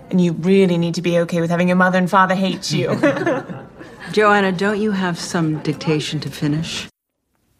And 0.10 0.20
you 0.20 0.34
really 0.34 0.78
need 0.78 0.96
to 0.96 1.02
be 1.02 1.20
okay 1.20 1.42
with 1.42 1.50
having 1.50 1.68
your 1.70 1.78
mother 1.78 1.98
and 1.98 2.10
father 2.10 2.36
hate 2.36 2.72
you. 2.72 3.00
Joanna, 4.12 4.52
don't 4.52 4.80
you 4.80 4.92
have 4.92 5.20
some 5.20 5.60
dictation 5.60 6.20
to 6.22 6.30
finish? 6.30 6.88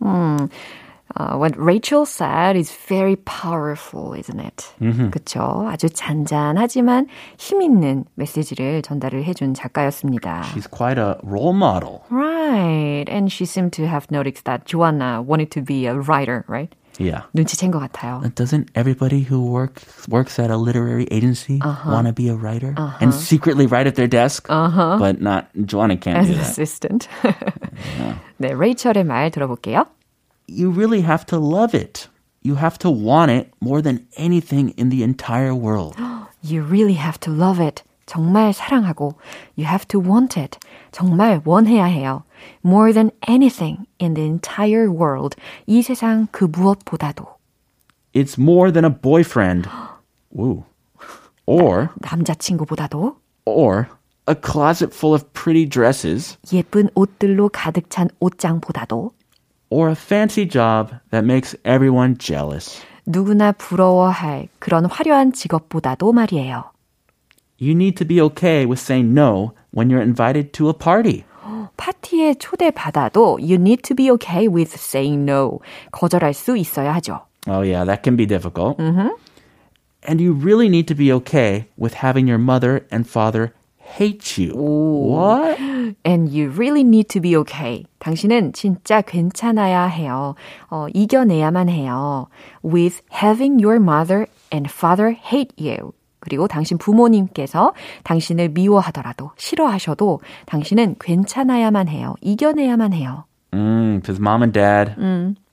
Hmm. 0.02 0.46
Uh, 1.17 1.37
what 1.37 1.53
Rachel 1.59 2.07
said 2.07 2.57
is 2.57 2.73
very 2.89 3.17
powerful, 3.17 4.15
isn't 4.15 4.41
it? 4.41 4.73
그쵸? 5.11 5.69
아주 5.69 5.91
잔잔하지만 5.91 7.07
힘 7.37 7.61
있는 7.61 8.07
메시지를 8.15 8.81
전달을 8.81 9.23
해준 9.25 9.53
작가였습니다. 9.53 10.43
She's 10.55 10.67
quite 10.67 10.97
a 10.99 11.17
role 11.23 11.53
model. 11.53 12.01
Right. 12.09 13.05
And 13.11 13.31
she 13.31 13.45
seemed 13.45 13.73
to 13.75 13.87
have 13.87 14.07
noticed 14.11 14.47
that 14.47 14.65
Joanna 14.65 15.21
wanted 15.21 15.51
to 15.53 15.61
be 15.61 15.85
a 15.87 15.95
writer, 15.95 16.47
right? 16.49 16.73
Yeah. 16.99 17.23
눈치챈 17.37 17.71
것 17.73 17.81
같아요. 17.81 18.23
Doesn't 18.35 18.69
everybody 18.75 19.21
who 19.21 19.41
works 19.45 19.85
works 20.09 20.39
at 20.39 20.51
a 20.51 20.57
literary 20.57 21.07
agency 21.11 21.61
want 21.87 22.07
to 22.07 22.13
be 22.15 22.29
a 22.29 22.35
writer 22.35 22.75
and 23.01 23.13
secretly 23.13 23.67
write 23.67 23.87
at 23.87 23.97
their 23.97 24.09
desk? 24.09 24.49
But 24.49 25.21
not 25.21 25.49
Joanna 25.65 25.97
can't 25.97 26.19
As 26.19 26.27
do 26.29 26.33
an 26.33 26.39
that. 26.41 26.49
assistant. 26.49 27.09
네, 28.39 28.53
레이첼의 28.53 29.05
말 29.05 29.31
들어볼게요. 29.31 29.85
You 30.47 30.71
really 30.71 31.03
have 31.03 31.25
to 31.27 31.39
love 31.39 31.75
it. 31.75 32.09
You 32.43 32.57
have 32.57 32.79
to 32.81 32.91
want 32.91 33.31
it 33.31 33.53
more 33.61 33.81
than 33.81 34.07
anything 34.17 34.71
in 34.77 34.91
the 34.91 35.03
entire 35.03 35.55
world. 35.55 35.97
You 36.43 36.63
really 36.63 36.95
have 36.99 37.19
to 37.21 37.31
love 37.31 37.61
it. 37.61 37.83
정말 38.07 38.53
사랑하고 38.53 39.15
you 39.57 39.65
have 39.65 39.87
to 39.89 40.01
want 40.01 40.39
it. 40.39 40.59
정말 40.91 41.41
원해야 41.45 41.85
해요. 41.85 42.25
More 42.65 42.93
than 42.93 43.11
anything 43.29 43.87
in 44.01 44.15
the 44.15 44.27
entire 44.27 44.91
world. 44.91 45.37
이 45.67 45.83
세상 45.83 46.27
그 46.33 46.45
무엇보다도 46.45 47.27
It's 48.13 48.37
more 48.37 48.71
than 48.73 48.85
a 48.85 48.91
boyfriend. 48.91 49.69
Woo. 50.31 50.65
Or 51.47 51.91
남자친구보다도 52.01 53.17
or 53.47 53.89
a 54.27 54.35
closet 54.35 54.93
full 54.95 55.15
of 55.15 55.33
pretty 55.33 55.69
dresses 55.69 56.37
예쁜 56.53 56.89
옷들로 56.95 57.49
가득 57.49 57.91
찬 57.91 58.09
옷장보다도 58.21 59.13
or 59.71 59.89
a 59.89 59.95
fancy 59.95 60.47
job 60.47 60.93
that 61.11 61.25
makes 61.25 61.57
everyone 61.65 62.17
jealous. 62.19 62.83
누구나 63.07 63.53
부러워할 63.53 64.49
그런 64.59 64.87
화려한 64.87 65.33
직업보다도 65.33 66.13
말이에요. 66.13 66.65
You 67.59 67.73
need 67.73 67.97
to 67.97 68.05
be 68.07 68.21
okay 68.21 68.67
with 68.67 68.81
saying 68.81 69.15
no 69.15 69.55
when 69.73 69.89
you're 69.89 70.03
invited 70.03 70.53
to 70.55 70.69
a 70.69 70.75
party. 70.75 71.25
파티에 71.77 72.35
초대받아도 72.35 73.39
you 73.41 73.55
need 73.55 73.83
to 73.83 73.95
be 73.95 74.11
okay 74.13 74.47
with 74.47 74.75
saying 74.77 75.25
no. 75.25 75.61
거절할 75.91 76.35
수 76.35 76.57
있어야 76.57 76.93
하죠. 76.97 77.23
Oh, 77.49 77.63
yeah, 77.63 77.85
that 77.85 78.03
can 78.03 78.17
be 78.17 78.27
difficult. 78.27 78.79
And 78.79 80.21
you 80.21 80.33
really 80.33 80.69
need 80.69 80.87
to 80.89 80.95
be 80.95 81.13
okay 81.13 81.67
with 81.77 81.95
having 81.95 82.29
your 82.29 82.39
mother 82.39 82.87
and 82.91 83.07
father 83.07 83.53
hate 83.88 84.38
you. 84.38 84.54
What? 84.56 85.58
And 86.04 86.30
you 86.30 86.50
really 86.50 86.84
need 86.84 87.10
to 87.10 87.22
be 87.22 87.36
okay. 87.38 87.86
당신은 88.00 88.54
진짜 88.54 89.02
괜찮아야 89.02 89.86
해요. 89.86 90.36
어, 90.70 90.88
이겨내야만 90.94 91.70
해요. 91.70 92.28
With 92.64 93.02
having 93.12 93.64
your 93.64 93.80
mother 93.80 94.28
and 94.54 94.70
father 94.70 95.16
hate 95.16 95.56
you. 95.58 95.94
그리고 96.20 96.48
당신 96.48 96.78
부모님께서 96.78 97.74
당신을 98.04 98.50
미워하더라도 98.50 99.32
싫어하셔도 99.38 100.20
당신은 100.46 100.96
괜찮아야만 101.00 101.88
해요. 101.88 102.16
이겨내야만 102.22 102.94
해요. 102.94 103.26
Because 103.52 104.20
mom 104.20 104.42
and 104.44 104.52
dad 104.54 104.96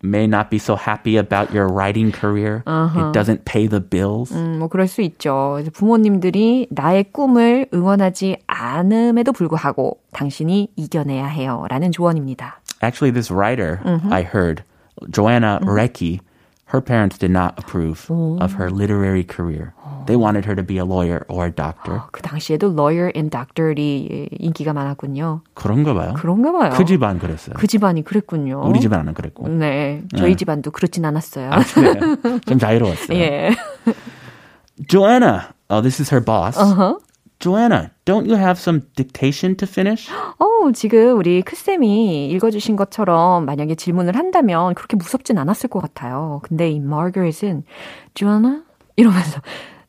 may 0.04 0.28
not 0.28 0.50
be 0.50 0.58
so 0.58 0.76
happy 0.76 1.18
about 1.18 1.54
your 1.54 1.68
writing 1.68 2.12
career. 2.12 2.64
It 2.66 3.14
doesn't 3.14 3.46
pay 3.46 3.68
the 3.68 3.80
bills. 3.82 4.32
음, 4.34 4.60
뭐 4.60 4.68
그럴 4.68 4.88
수 4.88 5.02
있죠. 5.02 5.54
그래서 5.56 5.72
부모님들이 5.72 6.68
나의 6.72 7.12
꿈을 7.12 7.68
응원하지 7.74 8.38
않음에도 8.48 9.32
불구하고 9.32 10.00
당신이 10.14 10.70
이겨내야 10.76 11.26
해요. 11.28 11.66
라는 11.70 11.92
조언입니다. 11.92 12.62
Actually, 12.82 13.12
this 13.12 13.30
writer 13.32 13.80
I 14.10 14.24
heard, 14.24 14.64
Joanna 15.12 15.60
Recki, 15.64 16.22
her 16.72 16.82
parents 16.82 17.18
did 17.18 17.32
not 17.32 17.58
approve 17.58 18.10
of 18.10 18.54
her 18.54 18.70
literary 18.70 19.24
career. 19.24 19.74
They 20.07 20.17
wanted 20.17 20.45
her 20.47 20.55
to 20.57 20.63
be 20.63 20.79
a 20.79 20.85
lawyer 20.85 21.25
or 21.29 21.47
a 21.47 21.53
doctor. 21.55 22.03
그 22.13 22.23
당시에도 22.23 22.73
lawyer 22.73 23.11
and 23.15 23.31
doctor이 23.31 24.29
인기가 24.39 24.73
많았군요. 24.73 25.43
그런가 25.55 25.95
봐요. 25.95 26.15
그런가 26.17 26.53
봐요. 26.53 26.71
그 26.75 26.85
집안 26.85 27.19
그랬어요. 27.19 27.55
그 27.59 27.67
집안이 27.67 28.05
그랬군요. 28.05 28.63
우리 28.67 28.81
집안은 28.81 29.15
그랬고. 29.15 29.49
네, 29.49 30.03
저희 30.17 30.37
집안도 30.37 30.71
그렇진 30.71 31.05
않았어요. 31.05 31.51
네, 31.51 32.41
좀 32.47 32.59
자유로웠어요. 32.59 33.19
예. 33.19 33.51
Joanna, 34.89 35.41
oh, 35.71 35.81
this 35.81 36.01
is 36.01 36.13
her 36.13 36.25
boss. 36.25 36.59
Joanna, 37.41 37.91
don't 38.05 38.27
you 38.27 38.37
have 38.37 38.59
some 38.59 38.83
dictation 38.97 39.57
to 39.57 39.67
finish? 39.69 40.11
어, 40.39 40.73
지금 40.73 41.19
우리 41.19 41.43
크쌤이 41.43 42.31
읽어주신 42.31 42.77
것처럼 42.77 43.45
만약에 43.45 43.75
질문을 43.75 44.17
한다면 44.17 44.75
그렇게 44.75 44.97
무섭진 44.97 45.37
않았을 45.37 45.69
것 45.69 45.81
같아요. 45.81 46.41
근데 46.45 46.71
이 46.71 46.77
Margaret은 46.77 47.65
Joanna, 48.15 48.61
이러면서 48.97 49.41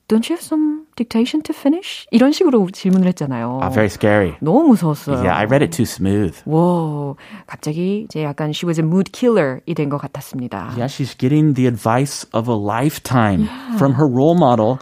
Don't 0.08 0.28
you 0.28 0.34
have 0.34 0.42
some 0.42 0.86
dictation 0.96 1.40
to 1.42 1.54
finish? 1.54 2.04
이런 2.10 2.32
식으로 2.32 2.66
질문을 2.72 3.06
했잖아요. 3.14 3.60
Ah, 3.62 3.70
very 3.70 3.86
scary. 3.88 4.34
너무 4.42 4.66
무서웠어요. 4.74 5.22
Yeah, 5.22 5.36
I 5.38 5.44
read 5.44 5.62
it 5.62 5.70
too 5.70 5.86
smooth. 5.86 6.34
와, 6.46 7.14
갑자기 7.46 8.06
이제 8.10 8.24
약간 8.24 8.50
she 8.50 8.66
was 8.66 8.80
a 8.80 8.84
mood 8.84 9.12
killer이 9.12 9.72
된 9.76 9.88
것 9.88 9.98
같았습니다. 10.02 10.74
Yeah, 10.76 10.88
she's 10.90 11.14
getting 11.16 11.54
the 11.54 11.68
advice 11.68 12.26
of 12.32 12.48
a 12.50 12.56
lifetime 12.58 13.46
from 13.78 13.94
her 13.94 14.06
role 14.08 14.34
model, 14.34 14.80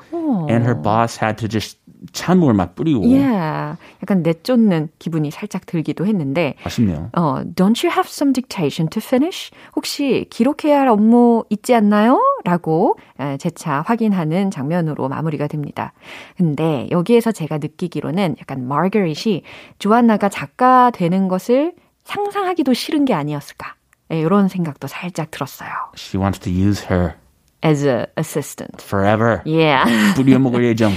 and 0.48 0.64
her 0.64 0.74
boss 0.74 1.20
had 1.20 1.36
to 1.44 1.46
just 1.46 1.76
찬물 2.11 2.53
막 2.53 2.75
뿌리고. 2.75 3.01
Yeah, 3.05 3.77
약간 4.01 4.23
내쫓는 4.23 4.89
기분이 4.99 5.31
살짝 5.31 5.65
들기도 5.65 6.05
했는데 6.05 6.55
아쉽네요. 6.63 7.09
어, 7.13 7.41
don't 7.55 7.83
you 7.85 7.91
have 7.91 8.07
some 8.07 8.33
dictation 8.33 8.89
to 8.89 9.01
finish? 9.03 9.51
혹시 9.75 10.27
기록해야 10.29 10.81
할 10.81 10.87
업무 10.89 11.45
있지 11.49 11.73
않나요? 11.73 12.21
라고 12.43 12.97
재차 13.39 13.81
확인하는 13.81 14.51
장면으로 14.51 15.07
마무리가 15.07 15.47
됩니다. 15.47 15.93
근데 16.35 16.87
여기에서 16.91 17.31
제가 17.31 17.59
느끼기로는 17.59 18.35
약간 18.39 18.67
마거릿이 18.67 19.43
조안나가 19.79 20.29
작가 20.29 20.91
되는 20.91 21.27
것을 21.27 21.73
상상하기도 22.03 22.73
싫은 22.73 23.05
게 23.05 23.13
아니었을까. 23.13 23.75
이런 24.09 24.49
생각도 24.49 24.87
살짝 24.87 25.31
들었어요. 25.31 25.69
She 25.95 26.21
wants 26.21 26.39
to 26.41 26.51
use 26.51 26.85
her 26.91 27.13
as 27.62 27.84
a 27.84 28.06
assistant. 28.16 28.80
forever. 28.82 29.42
Yeah. 29.44 30.14
부려먹을 30.14 30.64
예정. 30.64 30.92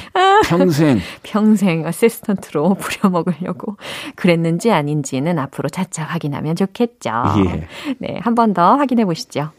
평생. 0.46 1.02
평생 1.24 1.86
어시스턴트로 1.86 2.76
부려먹으려고 2.76 3.78
그랬는지 4.16 4.72
아닌지는 4.72 5.40
앞으로 5.40 5.70
차차 5.70 6.04
확인하면 6.04 6.56
좋겠죠. 6.56 7.10
예. 7.48 7.68
네, 8.00 8.20
한 8.24 8.36
번 8.36 8.54
더 8.54 8.76
확인해 8.78 9.06
보시죠. 9.06 9.52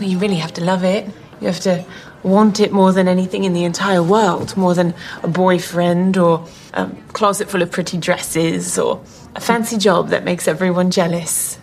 You 0.00 0.16
really 0.18 0.38
have 0.40 0.54
to 0.54 0.64
love 0.64 0.82
it. 0.82 1.10
You 1.42 1.48
have 1.48 1.60
to 1.64 1.84
want 2.24 2.58
it 2.62 2.72
more 2.72 2.90
than 2.92 3.06
anything 3.06 3.44
in 3.44 3.52
the 3.52 3.64
entire 3.64 4.02
world, 4.02 4.56
more 4.56 4.74
than 4.74 4.94
a 5.22 5.28
boyfriend 5.28 6.16
or 6.16 6.46
a 6.72 6.86
closet 7.12 7.50
full 7.50 7.60
of 7.62 7.70
pretty 7.70 7.98
dresses 7.98 8.78
or 8.78 9.00
a 9.36 9.40
fancy 9.40 9.76
job 9.76 10.08
that 10.08 10.24
makes 10.24 10.48
everyone 10.48 10.90
jealous. 10.90 11.58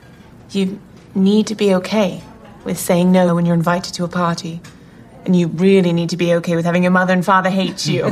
You 0.52 0.78
need 1.16 1.48
to 1.48 1.56
be 1.56 1.74
okay 1.82 2.22
with 2.67 2.79
saying 2.79 3.13
no 3.13 3.35
when 3.35 3.47
you're 3.47 3.55
invited 3.55 3.95
to 3.95 4.05
a 4.05 4.09
party. 4.09 4.61
And 5.25 5.35
you 5.35 5.49
really 5.49 5.93
need 5.93 6.11
to 6.11 6.17
be 6.17 6.35
okay 6.35 6.55
with 6.55 6.67
having 6.67 6.83
your 6.83 6.93
mother 6.93 7.13
and 7.13 7.25
father 7.25 7.51
hate 7.51 7.87
you. 7.87 8.11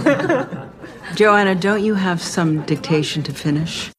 Joanna, 1.15 1.55
don't 1.55 1.83
you 1.85 1.95
have 1.95 2.23
some 2.23 2.65
dictation 2.67 3.23
to 3.25 3.33
finish? 3.33 3.91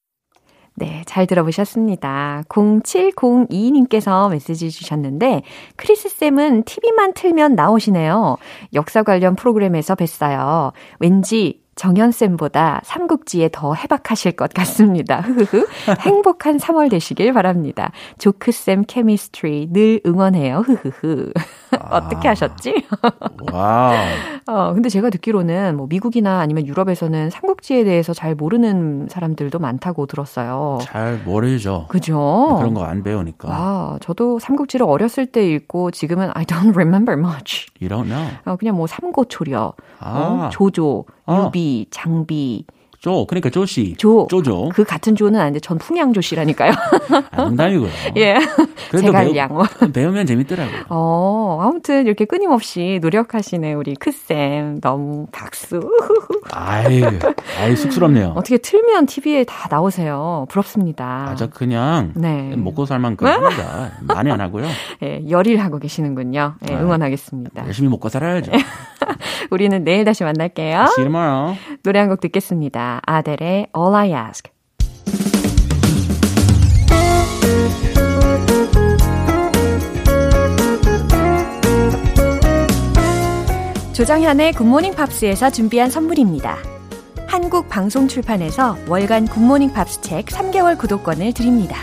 네, 0.78 1.04
잘 1.06 1.26
들어보셨습니다. 1.26 2.44
0702님께서 2.50 4.30
메시지 4.30 4.70
주셨는데, 4.70 5.44
크리스쌤은 5.78 6.64
TV만 6.64 7.14
틀면 7.14 7.56
나오시네요. 7.56 8.36
역사 8.74 9.04
관련 9.04 9.38
프로그램에서 9.38 9.96
뵀어요. 9.96 10.74
왠지 11.00 11.62
정연쌤보다 11.76 12.82
삼국지에 12.84 13.50
더 13.52 13.74
해박하실 13.74 14.34
것 14.34 14.54
같습니다. 14.54 15.22
흐흐흐. 15.22 15.68
행복한 16.00 16.58
3월 16.58 16.90
되시길 16.90 17.34
바랍니다. 17.34 17.92
조크쌤 18.18 18.84
chemistry 18.88 19.70
늘 19.72 20.00
응원해요. 20.06 20.60
흐흐흐. 20.60 21.32
어떻게 21.92 22.28
하셨지? 22.30 22.86
와우. 23.52 23.96
어, 24.48 24.74
근데 24.74 24.88
제가 24.90 25.10
듣기로는 25.10 25.76
뭐 25.76 25.88
미국이나 25.88 26.40
아니면 26.40 26.66
유럽에서는 26.66 27.30
삼국지에 27.30 27.84
대해서 27.84 28.14
잘 28.14 28.36
모르는 28.36 29.08
사람들도 29.10 29.60
많다고 29.60 30.06
들었어요. 30.06 30.80
잘 30.82 31.20
모르죠. 31.26 31.86
그죠? 31.90 32.56
그런 32.60 32.74
거 32.74 32.86
안 32.86 33.02
배우니까. 33.02 33.48
아, 33.52 33.98
저도 34.00 34.38
삼국지를 34.40 34.86
어렸을 34.86 35.26
때 35.26 35.46
읽고 35.50 35.90
지금은 35.92 36.30
I 36.36 36.46
don't 36.46 36.70
remember 36.76 37.20
much. 37.20 37.68
You 37.82 37.90
don't 37.90 38.06
know. 38.08 38.28
어, 38.46 38.56
그냥 38.58 38.76
뭐 38.76 38.86
삼고초려, 38.88 39.74
아. 40.00 40.10
어, 40.20 40.50
조조, 40.52 41.06
아. 41.26 41.46
유비, 41.46 41.88
장비, 41.92 42.66
조, 43.06 43.28
그러니까 43.28 43.52
조 43.52 43.68
씨. 43.68 43.94
조. 44.00 44.26
조조. 44.32 44.70
그 44.74 44.84
같은 44.84 45.16
조는 45.16 45.40
아닌데 45.40 45.60
전 45.60 45.78
풍양조 45.78 46.22
씨라니까요. 46.22 46.72
아, 47.32 47.44
농담이고요. 47.44 47.90
예. 48.18 48.40
제갈량. 48.90 49.50
뭐. 49.50 49.64
배우, 49.80 49.92
배우면 49.94 50.26
재밌더라고요. 50.26 50.86
어, 50.90 51.60
아무튼 51.62 52.08
이렇게 52.08 52.26
끊임없이 52.26 52.98
노력하시네 53.04 53.74
우리 53.76 53.94
크쌤. 53.94 54.80
너무 54.82 55.28
박수. 55.32 55.88
아유, 56.52 57.04
아유, 57.62 57.76
쑥스럽네요. 57.76 58.34
어떻게 58.36 58.58
틀면 58.58 59.06
TV에 59.06 59.44
다 59.44 59.68
나오세요. 59.70 60.48
부럽습니다. 60.50 61.28
아, 61.30 61.36
저 61.36 61.48
그냥 61.48 62.12
네. 62.16 62.56
먹고 62.56 62.88
살 62.88 62.98
만큼 62.98 63.28
합니다. 63.28 63.92
많이 64.02 64.32
안 64.32 64.42
하고요. 64.42 64.66
예, 65.04 65.22
열일하고 65.30 65.78
계시는군요. 65.78 66.56
예, 66.70 66.74
네. 66.74 66.82
응원하겠습니다. 66.82 67.68
열심히 67.68 67.90
먹고 67.90 68.10
살아야죠. 68.10 68.52
우리는 69.52 69.84
내일 69.84 70.06
다시 70.06 70.24
만날게요. 70.24 70.82
See 70.98 71.04
you 71.06 71.12
tomorrow. 71.12 71.56
노래 71.84 72.00
한 72.00 72.10
곡 72.10 72.22
듣겠습니다. 72.22 73.02
아델의 73.06 73.68
All 73.76 73.96
I 73.96 74.14
Ask. 74.14 74.52
조정현의 83.94 84.54
Good 84.54 84.68
Morning 84.68 84.94
Pops에서 84.96 85.50
준비한 85.50 85.90
선물입니다. 85.90 86.58
한국 87.28 87.70
방송 87.70 88.08
출판에서 88.08 88.78
월간 88.88 89.28
Good 89.28 89.44
Morning 89.44 89.72
Pops 89.74 90.02
책 90.02 90.26
3개월 90.26 90.78
구독권을 90.78 91.34
드립니다. 91.34 91.78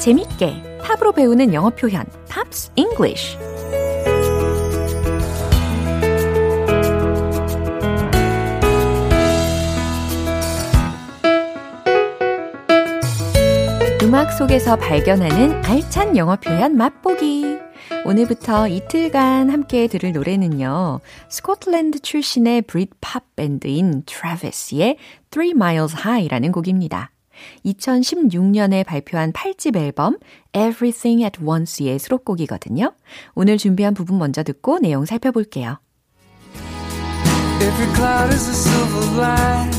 재밌게 0.00 0.78
팝으로 0.82 1.12
배우는 1.12 1.52
영어 1.52 1.68
표현 1.68 2.06
Pops 2.30 2.72
English 2.74 3.36
음악 14.02 14.32
속에서 14.32 14.74
발견하는 14.76 15.62
알찬 15.64 16.16
영어 16.16 16.34
표현 16.36 16.76
맛보기. 16.76 17.58
오늘부터 18.06 18.66
이틀간 18.68 19.50
함께 19.50 19.86
들을 19.86 20.12
노래는요. 20.12 21.00
스코틀랜드 21.28 22.00
출신의 22.00 22.62
Brit 22.62 22.90
pop 23.00 23.22
밴드인 23.36 24.02
트래비스의 24.06 24.96
Three 25.30 25.50
Miles 25.50 25.94
High라는 25.94 26.50
곡입니다. 26.50 27.12
2016년에 27.64 28.84
발표한 28.84 29.32
8집 29.32 29.76
앨범 29.76 30.18
Everything 30.54 31.22
at 31.22 31.38
Once의 31.44 31.98
수록곡이거든요. 31.98 32.92
오늘 33.34 33.58
준비한 33.58 33.94
부분 33.94 34.18
먼저 34.18 34.42
듣고 34.42 34.78
내용 34.78 35.04
살펴볼게요. 35.04 35.78
Every 37.60 37.94
cloud 37.94 38.32
is 38.32 38.48
a 38.48 38.54
silver 38.54 39.20
line, 39.20 39.70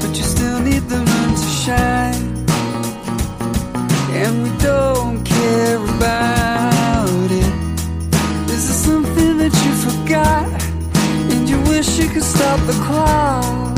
but 0.00 0.16
you 0.16 0.22
still 0.22 0.60
need 0.60 0.86
the 0.88 0.98
moon 0.98 1.34
to 1.34 1.48
shine. 1.66 2.46
And 4.14 4.44
we 4.44 4.50
don't 4.58 5.24
care 5.24 5.76
about 5.76 7.30
it. 7.30 7.52
Is 8.50 8.68
there 8.68 8.78
something 8.86 9.38
that 9.38 9.52
you 9.64 9.72
forgot? 9.82 10.46
And 11.34 11.48
you 11.50 11.58
wish 11.68 11.98
you 11.98 12.08
could 12.08 12.22
stop 12.22 12.60
the 12.66 12.78
clock? 12.86 13.74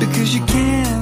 Because 0.00 0.34
you 0.34 0.44
can't 0.46 0.97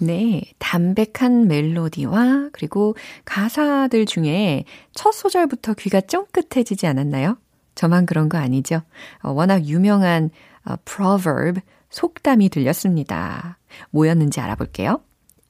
네, 0.00 0.42
담백한 0.58 1.48
멜로디와 1.48 2.50
그리고 2.52 2.96
가사들 3.24 4.06
중에 4.06 4.64
첫 4.94 5.12
소절부터 5.12 5.74
귀가 5.74 6.00
쫑긋해지지 6.00 6.86
않았나요? 6.86 7.36
저만 7.74 8.06
그런 8.06 8.28
거 8.28 8.38
아니죠? 8.38 8.82
어, 9.22 9.30
워낙 9.30 9.66
유명한 9.66 10.30
어, 10.64 10.76
proverb, 10.84 11.60
속담이 11.90 12.48
들렸습니다. 12.48 13.58
뭐였는지 13.90 14.40
알아볼게요. 14.40 15.00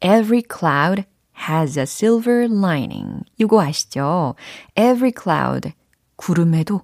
Every 0.00 0.42
cloud 0.42 1.04
has 1.48 1.78
a 1.78 1.84
silver 1.84 2.44
lining. 2.44 3.22
이거 3.36 3.62
아시죠? 3.62 4.34
Every 4.76 5.12
cloud, 5.16 5.72
구름에도 6.16 6.82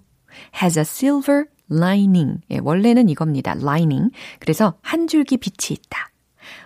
has 0.62 0.78
a 0.78 0.82
silver 0.82 1.44
lining. 1.70 2.40
예, 2.50 2.58
원래는 2.58 3.08
이겁니다. 3.08 3.52
lining. 3.52 4.10
그래서 4.38 4.74
한 4.82 5.06
줄기 5.06 5.36
빛이 5.36 5.76
있다. 5.78 6.10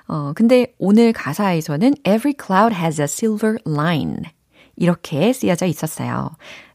어, 0.08 0.32
근데 0.34 0.74
오늘 0.78 1.12
가사에서는 1.12 1.94
every 2.06 2.34
cloud 2.40 2.74
has 2.74 3.00
a 3.00 3.04
silver 3.04 3.58
line. 3.66 4.22
이렇게 4.76 5.32
쓰여져 5.32 5.66
있었어요. 5.66 6.30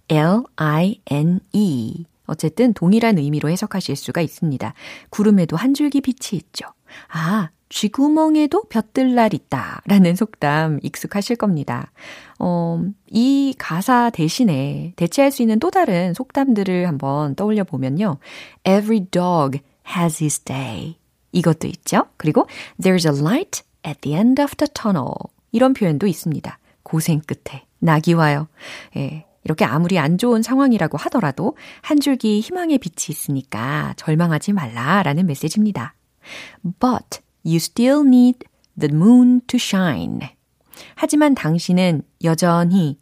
L-I-N-E. 0.09 2.05
어쨌든 2.25 2.73
동일한 2.73 3.17
의미로 3.17 3.49
해석하실 3.49 3.95
수가 3.95 4.21
있습니다. 4.21 4.73
구름에도 5.09 5.57
한 5.57 5.73
줄기 5.73 6.01
빛이 6.01 6.39
있죠. 6.39 6.65
아, 7.09 7.49
쥐구멍에도 7.73 8.65
볕들 8.69 9.15
날 9.15 9.33
있다. 9.33 9.81
라는 9.87 10.15
속담 10.15 10.79
익숙하실 10.83 11.37
겁니다. 11.37 11.91
어, 12.37 12.79
이 13.07 13.55
가사 13.57 14.11
대신에 14.11 14.93
대체할 14.95 15.31
수 15.31 15.41
있는 15.41 15.59
또 15.59 15.71
다른 15.71 16.13
속담들을 16.13 16.87
한번 16.87 17.33
떠올려 17.33 17.63
보면요. 17.63 18.19
Every 18.63 19.05
dog 19.05 19.59
has 19.87 20.23
his 20.23 20.39
day. 20.41 20.97
이것도 21.31 21.67
있죠. 21.67 22.05
그리고 22.17 22.47
there's 22.79 23.11
a 23.11 23.19
light 23.19 23.63
at 23.85 23.99
the 24.01 24.15
end 24.15 24.39
of 24.39 24.55
the 24.55 24.69
tunnel. 24.71 25.15
이런 25.51 25.73
표현도 25.73 26.05
있습니다. 26.05 26.59
고생 26.83 27.21
끝에 27.21 27.65
낙이 27.79 28.13
와요. 28.13 28.47
예. 28.97 29.25
이렇게 29.45 29.65
아무리 29.65 29.97
안 29.97 30.19
좋은 30.19 30.43
상황이라고 30.43 30.97
하더라도 30.99 31.57
한 31.81 31.99
줄기 31.99 32.39
희망의 32.39 32.77
빛이 32.77 33.09
있으니까 33.09 33.95
절망하지 33.97 34.53
말라라는 34.53 35.25
메시지입니다. 35.25 35.95
But 36.79 37.23
you 37.45 37.57
still 37.57 38.01
need 38.05 38.39
the 38.79 38.93
moon 38.93 39.41
to 39.47 39.57
shine. 39.57 40.21
하지만 40.95 41.35
당신은 41.35 42.03
여전히 42.23 42.97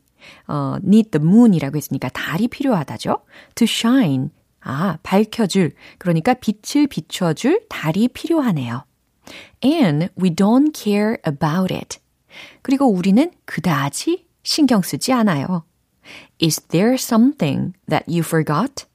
어, 0.48 0.76
need 0.84 1.12
the 1.12 1.26
moon이라고 1.26 1.78
했으니까 1.78 2.10
달이 2.10 2.48
필요하다죠. 2.48 3.24
to 3.56 3.66
shine. 3.66 4.30
아, 4.62 4.98
밝혀줄. 5.04 5.74
그러니까 5.98 6.36
빛을 6.36 6.88
비춰줄 6.88 7.66
달이 7.68 8.10
필요하네요. 8.10 8.86
And 9.64 10.10
we 10.22 10.30
don't 10.30 10.72
care 10.76 11.18
about 11.26 11.74
it. 11.74 12.00
그리고 12.62 12.88
우리는 12.88 13.32
그다지 13.46 14.28
신경 14.44 14.82
쓰지 14.82 15.14
않아요. 15.14 15.64
Is 16.42 16.62
there 16.68 16.94
something 16.96 17.74
that 17.90 18.06
you 18.08 18.20
forgot? 18.20 18.86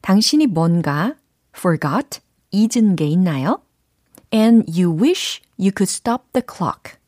당신이 0.00 0.46
뭔가 0.46 1.16
forgot, 1.56 2.20
잊은 2.50 2.96
게 2.96 3.06
있나요? 3.06 3.62
And 4.32 4.64
you 4.68 4.90
wish 4.90 5.42
you 5.58 5.72
could 5.72 5.90
stop 5.90 6.24
the 6.32 6.42
clock. 6.42 6.98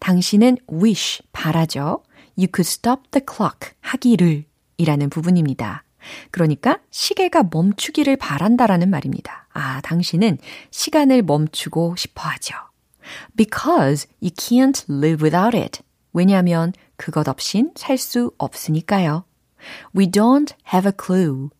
당신은 0.00 0.58
wish, 0.70 1.22
바라죠. 1.32 2.02
You 2.36 2.48
could 2.52 2.68
stop 2.68 3.02
the 3.10 3.24
clock, 3.24 3.72
하기를 3.80 4.44
이라는 4.76 5.10
부분입니다. 5.10 5.84
그러니까 6.30 6.78
시계가 6.90 7.44
멈추기를 7.50 8.16
바란다라는 8.16 8.90
말입니다. 8.90 9.48
아, 9.52 9.80
당신은 9.82 10.38
시간을 10.70 11.22
멈추고 11.22 11.96
싶어 11.96 12.28
하죠. 12.30 12.54
Because 13.36 14.08
you 14.22 14.30
can't 14.30 14.84
live 14.88 15.24
without 15.24 15.56
it. 15.56 15.82
왜냐하면 16.12 16.72
그것 16.96 17.28
없인 17.28 17.72
살 17.76 17.98
수 17.98 18.32
없으니까요. 18.38 19.24
We 19.96 20.06
don't 20.10 20.54
have 20.72 20.88
a 20.88 20.92
clue. 20.92 21.50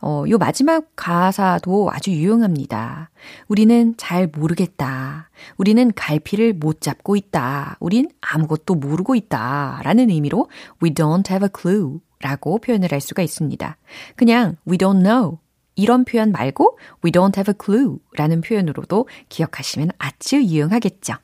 어, 0.00 0.24
요 0.28 0.38
마지막 0.38 0.84
가사도 0.96 1.90
아주 1.92 2.10
유용합니다. 2.12 3.10
우리는 3.48 3.94
잘 3.96 4.28
모르겠다. 4.28 5.30
우리는 5.56 5.92
갈피를 5.94 6.54
못 6.54 6.80
잡고 6.80 7.16
있다. 7.16 7.76
우린 7.80 8.08
아무것도 8.20 8.74
모르고 8.76 9.14
있다. 9.14 9.80
라는 9.82 10.10
의미로 10.10 10.48
we 10.82 10.94
don't 10.94 11.28
have 11.30 11.44
a 11.44 11.50
clue 11.54 12.00
라고 12.20 12.58
표현을 12.58 12.92
할 12.92 13.00
수가 13.00 13.22
있습니다. 13.22 13.76
그냥 14.16 14.56
we 14.68 14.78
don't 14.78 15.02
know. 15.02 15.38
이런 15.74 16.04
표현 16.04 16.32
말고 16.32 16.78
we 17.04 17.12
don't 17.12 17.36
have 17.36 17.52
a 17.52 17.54
clue 17.62 17.98
라는 18.16 18.40
표현으로도 18.40 19.08
기억하시면 19.28 19.90
아주 19.98 20.42
유용하겠죠. 20.42 21.14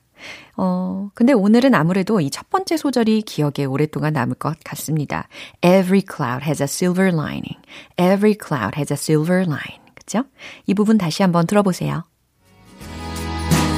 어, 0.57 1.11
근데 1.15 1.33
오늘은 1.33 1.75
아무래도 1.75 2.21
이 2.21 2.31
첫 2.31 2.51
번째 2.51 2.77
소절이 2.77 3.23
기억에 3.23 3.65
오랫동안 3.65 4.13
남을 4.15 4.35
것 4.37 4.57
같습니다. 4.65 5.29
Every 5.63 6.03
cloud 6.03 6.45
has 6.45 6.61
a 6.63 6.67
silver 6.67 7.13
lining. 7.15 7.57
Every 7.97 8.35
cloud 8.35 8.73
has 8.77 8.93
a 8.93 8.97
silver 8.97 9.43
line. 9.43 9.81
그죠? 9.95 10.25
이 10.67 10.75
부분 10.75 10.99
다시 10.99 11.23
한번 11.23 11.47
들어보세요. 11.47 12.05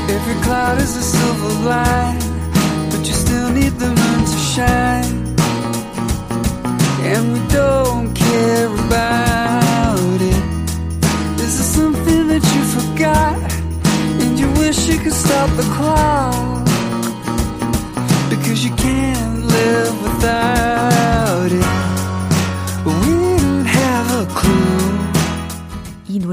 Every 0.09 0.41
cloud 0.43 0.81
is 0.81 0.97
a 0.97 1.03
silver 1.03 1.69
line, 1.69 2.19
but 2.91 3.01
you 3.07 3.13
still 3.15 3.51
need 3.53 3.73
the 3.79 3.89
moon 3.89 4.25
to 4.25 4.39
shine. 4.39 5.37
And 7.03 7.33
we 7.35 7.41
don't 7.53 8.15
care 8.15 8.67
about 8.67 10.21
it. 10.23 10.45
Is 11.41 11.59
there 11.59 11.71
something 11.75 12.29
that 12.29 12.45
you 12.55 12.63
forgot? 12.65 13.56
Wish 14.67 14.89
you 14.89 14.99
could 14.99 15.13
stop 15.13 15.49
the 15.51 15.63
clock? 15.77 16.65
Because 18.29 18.65
you 18.65 18.75
can't 18.75 19.06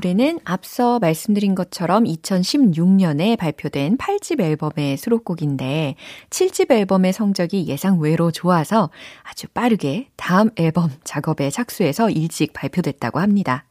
노래는 0.04 0.40
앞서 0.44 1.00
말씀드린 1.00 1.56
것처럼 1.56 2.04
2016년에 2.04 3.38
발표된 3.38 3.98
8집 3.98 4.42
앨범의 4.42 4.98
수록곡인데 4.98 5.96
7집 6.30 6.72
앨범의 6.72 7.14
성적이 7.14 7.68
예상 7.68 8.00
외로 8.00 8.30
좋아서 8.30 8.90
아주 9.24 9.48
빠르게 9.48 10.10
다음 10.18 10.50
앨범 10.58 10.92
작업에 11.06 11.50
착수해서 11.50 12.10
일찍 12.10 12.52
발표됐다고 12.52 13.20
합니다. 13.20 13.64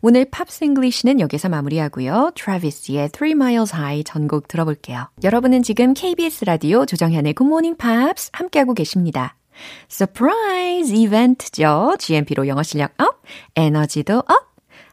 오늘 0.00 0.26
Pops 0.26 0.62
English는 0.62 1.18
여기서 1.18 1.48
마무리하고요. 1.48 2.32
트래비스의 2.36 3.08
Three 3.08 3.32
Miles 3.32 3.74
High 3.74 4.04
전곡 4.04 4.46
들어볼게요. 4.46 5.08
여러분은 5.24 5.64
지금 5.64 5.92
KBS 5.94 6.44
라디오 6.44 6.86
조정현의 6.86 7.34
Good 7.34 7.48
Morning 7.48 7.76
함께하고 8.32 8.74
계십니다. 8.74 9.34
surprise 9.88 10.92
이벤트죠. 10.94 11.96
GMP로 11.98 12.46
영어 12.46 12.62
실력 12.62 12.92
up, 12.98 13.22
에너지도 13.56 14.18
up. 14.18 14.49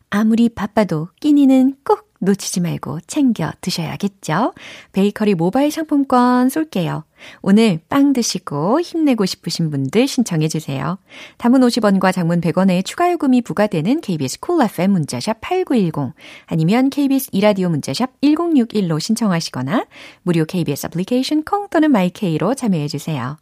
아무리 0.10 0.50
바빠도 0.50 1.10
끼니는 1.20 1.76
꼭 1.84 2.08
놓치지 2.20 2.62
말고 2.62 3.00
챙겨 3.08 3.52
드셔야겠죠? 3.62 4.54
베이커리 4.92 5.36
모바일 5.36 5.72
상품권 5.72 6.50
쏠게요. 6.50 7.04
오늘 7.42 7.80
빵 7.90 8.14
드시고 8.14 8.82
힘내고 8.82 9.26
싶으신 9.26 9.70
분들 9.72 10.08
신청해 10.08 10.48
주세요. 10.48 10.98
단문 11.38 11.62
50원과 11.62 12.14
장문 12.14 12.42
100원의 12.42 12.86
추가 12.86 13.12
요금이 13.12 13.42
부과되는 13.42 14.02
KBS 14.02 14.40
Cool 14.40 14.70
FM 14.70 14.92
문자샵 14.92 15.42
8910 15.42 16.14
아니면 16.46 16.90
KBS 16.90 17.30
2라디오 17.32 17.70
문자샵 17.70 18.22
1061로 18.22 19.00
신청하시거나 19.00 19.86
무료 20.24 20.46
KBS 20.46 20.88
애플리케이션 20.88 21.44
콩 21.44 21.68
또는 21.70 21.92
마이케이로 21.92 22.56
참여해 22.56 22.88
주세요. 22.88 23.38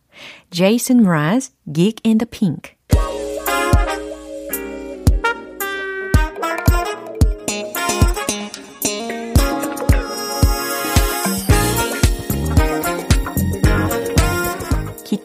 Jason 0.52 1.06
Mraz, 1.06 1.52
Geek 1.72 2.02
in 2.06 2.18
the 2.18 2.30
Pink 2.30 2.75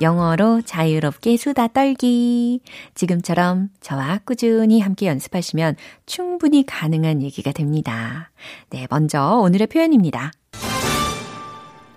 영어로 0.00 0.62
자유롭게 0.62 1.36
수다 1.36 1.68
떨기. 1.68 2.60
지금처럼 2.94 3.68
저와 3.80 4.20
꾸준히 4.24 4.80
함께 4.80 5.06
연습하시면 5.06 5.76
충분히 6.06 6.64
가능한 6.64 7.22
얘기가 7.22 7.52
됩니다. 7.52 8.30
네, 8.70 8.86
먼저 8.90 9.40
오늘의 9.42 9.66
표현입니다. 9.66 10.32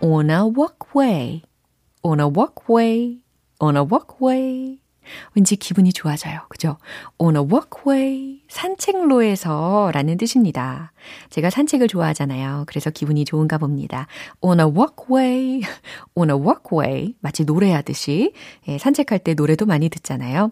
on 0.03 0.29
a 0.29 0.41
walkway, 0.43 1.41
on 2.03 2.19
a 2.19 2.25
walkway, 2.25 3.23
on 3.59 3.77
a 3.77 3.81
walkway. 3.81 4.82
왠지 5.35 5.55
기분이 5.55 5.93
좋아져요. 5.93 6.41
그죠? 6.49 6.77
on 7.17 7.35
a 7.35 7.41
walkway, 7.41 8.41
산책로에서 8.47 9.91
라는 9.93 10.17
뜻입니다. 10.17 10.91
제가 11.29 11.49
산책을 11.49 11.87
좋아하잖아요. 11.87 12.63
그래서 12.67 12.89
기분이 12.89 13.25
좋은가 13.25 13.57
봅니다. 13.57 14.07
on 14.41 14.59
a 14.59 14.65
walkway, 14.65 15.61
on 16.15 16.29
a 16.29 16.35
walkway. 16.35 17.15
마치 17.19 17.43
노래하듯이 17.45 18.33
예, 18.67 18.77
산책할 18.77 19.19
때 19.19 19.33
노래도 19.33 19.65
많이 19.65 19.89
듣잖아요. 19.89 20.51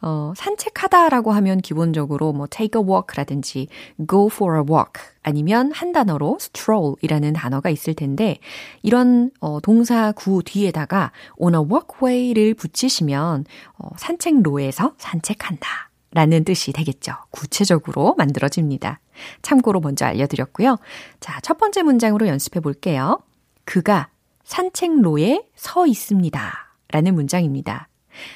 어, 0.00 0.32
산책하다라고 0.36 1.32
하면 1.32 1.60
기본적으로 1.60 2.32
뭐 2.32 2.46
take 2.48 2.80
a 2.80 2.86
walk라든지 2.86 3.68
go 4.08 4.26
for 4.26 4.58
a 4.58 4.64
walk 4.68 5.02
아니면 5.22 5.72
한 5.72 5.92
단어로 5.92 6.38
stroll이라는 6.40 7.32
단어가 7.32 7.70
있을 7.70 7.94
텐데 7.94 8.38
이런 8.82 9.30
어, 9.40 9.60
동사 9.60 10.12
구 10.12 10.42
뒤에다가 10.44 11.12
on 11.36 11.54
a 11.54 11.60
walkway를 11.60 12.54
붙이시면 12.54 13.44
어, 13.78 13.88
산책로에서 13.96 14.94
산책한다. 14.98 15.90
라는 16.14 16.44
뜻이 16.44 16.72
되겠죠. 16.72 17.12
구체적으로 17.30 18.14
만들어집니다. 18.16 19.00
참고로 19.42 19.80
먼저 19.80 20.06
알려드렸고요. 20.06 20.78
자, 21.18 21.40
첫 21.40 21.58
번째 21.58 21.82
문장으로 21.82 22.28
연습해 22.28 22.60
볼게요. 22.60 23.18
그가 23.64 24.10
산책로에 24.44 25.42
서 25.56 25.88
있습니다. 25.88 26.52
라는 26.92 27.14
문장입니다. 27.14 27.88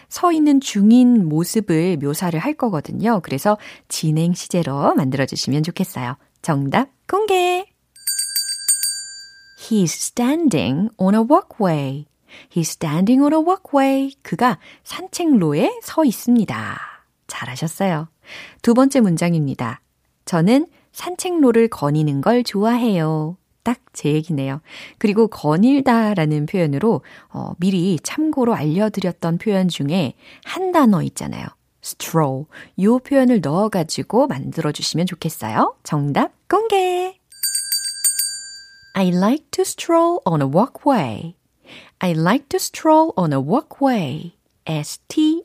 서 0.09 0.33
있는 0.33 0.61
중인 0.61 1.29
모습을 1.29 1.97
묘사를 1.99 2.39
할 2.39 2.55
거거든요. 2.55 3.21
그래서 3.23 3.59
진행 3.89 4.35
시제로 4.35 4.95
만들어주시면 4.95 5.63
좋겠어요. 5.63 6.17
정답 6.43 6.89
공개! 7.09 7.67
He's 9.59 9.93
standing 9.95 10.91
on 10.97 11.15
a 11.15 11.21
walkway. 11.21 12.07
He's 12.51 12.71
standing 12.71 13.23
on 13.23 13.33
a 13.33 13.39
walkway. 13.39 14.13
그가 14.23 14.59
산책로에 14.85 15.81
서 15.83 16.05
있습니다. 16.05 16.79
잘하셨어요. 17.27 18.09
두 18.63 18.75
번째 18.75 19.01
문장입니다. 19.01 19.81
저는 20.25 20.67
산책로를 20.93 21.69
거니는 21.69 22.21
걸 22.21 22.45
좋아해요. 22.45 23.37
딱 23.69 23.89
제 23.99 24.13
얘기네요. 24.13 24.61
그리고 24.99 25.27
거닐다 25.27 26.15
라는 26.15 26.47
표현으로 26.47 27.03
어, 27.31 27.53
미리 27.59 27.99
참고로 28.01 28.55
알려드렸던 28.55 29.39
표현 29.39 29.67
중에 29.67 30.15
한 30.45 30.71
단어 30.71 31.03
있잖아요. 31.03 31.47
stroll. 31.85 32.45
요 32.83 33.01
표현을 33.01 33.41
넣어가지고 33.41 34.29
만들어주시면 34.29 35.07
좋겠어요. 35.07 35.75
정답 35.83 36.31
공개! 36.49 37.19
I 38.95 39.09
like 39.09 39.51
to 39.51 39.63
stroll 39.63 40.21
on 40.25 40.43
a 40.43 40.47
walkway. 40.47 41.35
I 41.99 42.13
like 42.13 42.49
to 42.51 42.59
stroll 42.59 43.13
on 43.17 43.33
a 43.33 43.39
walkway. 43.41 44.35
S-T-R-O-L-L. 44.65 45.43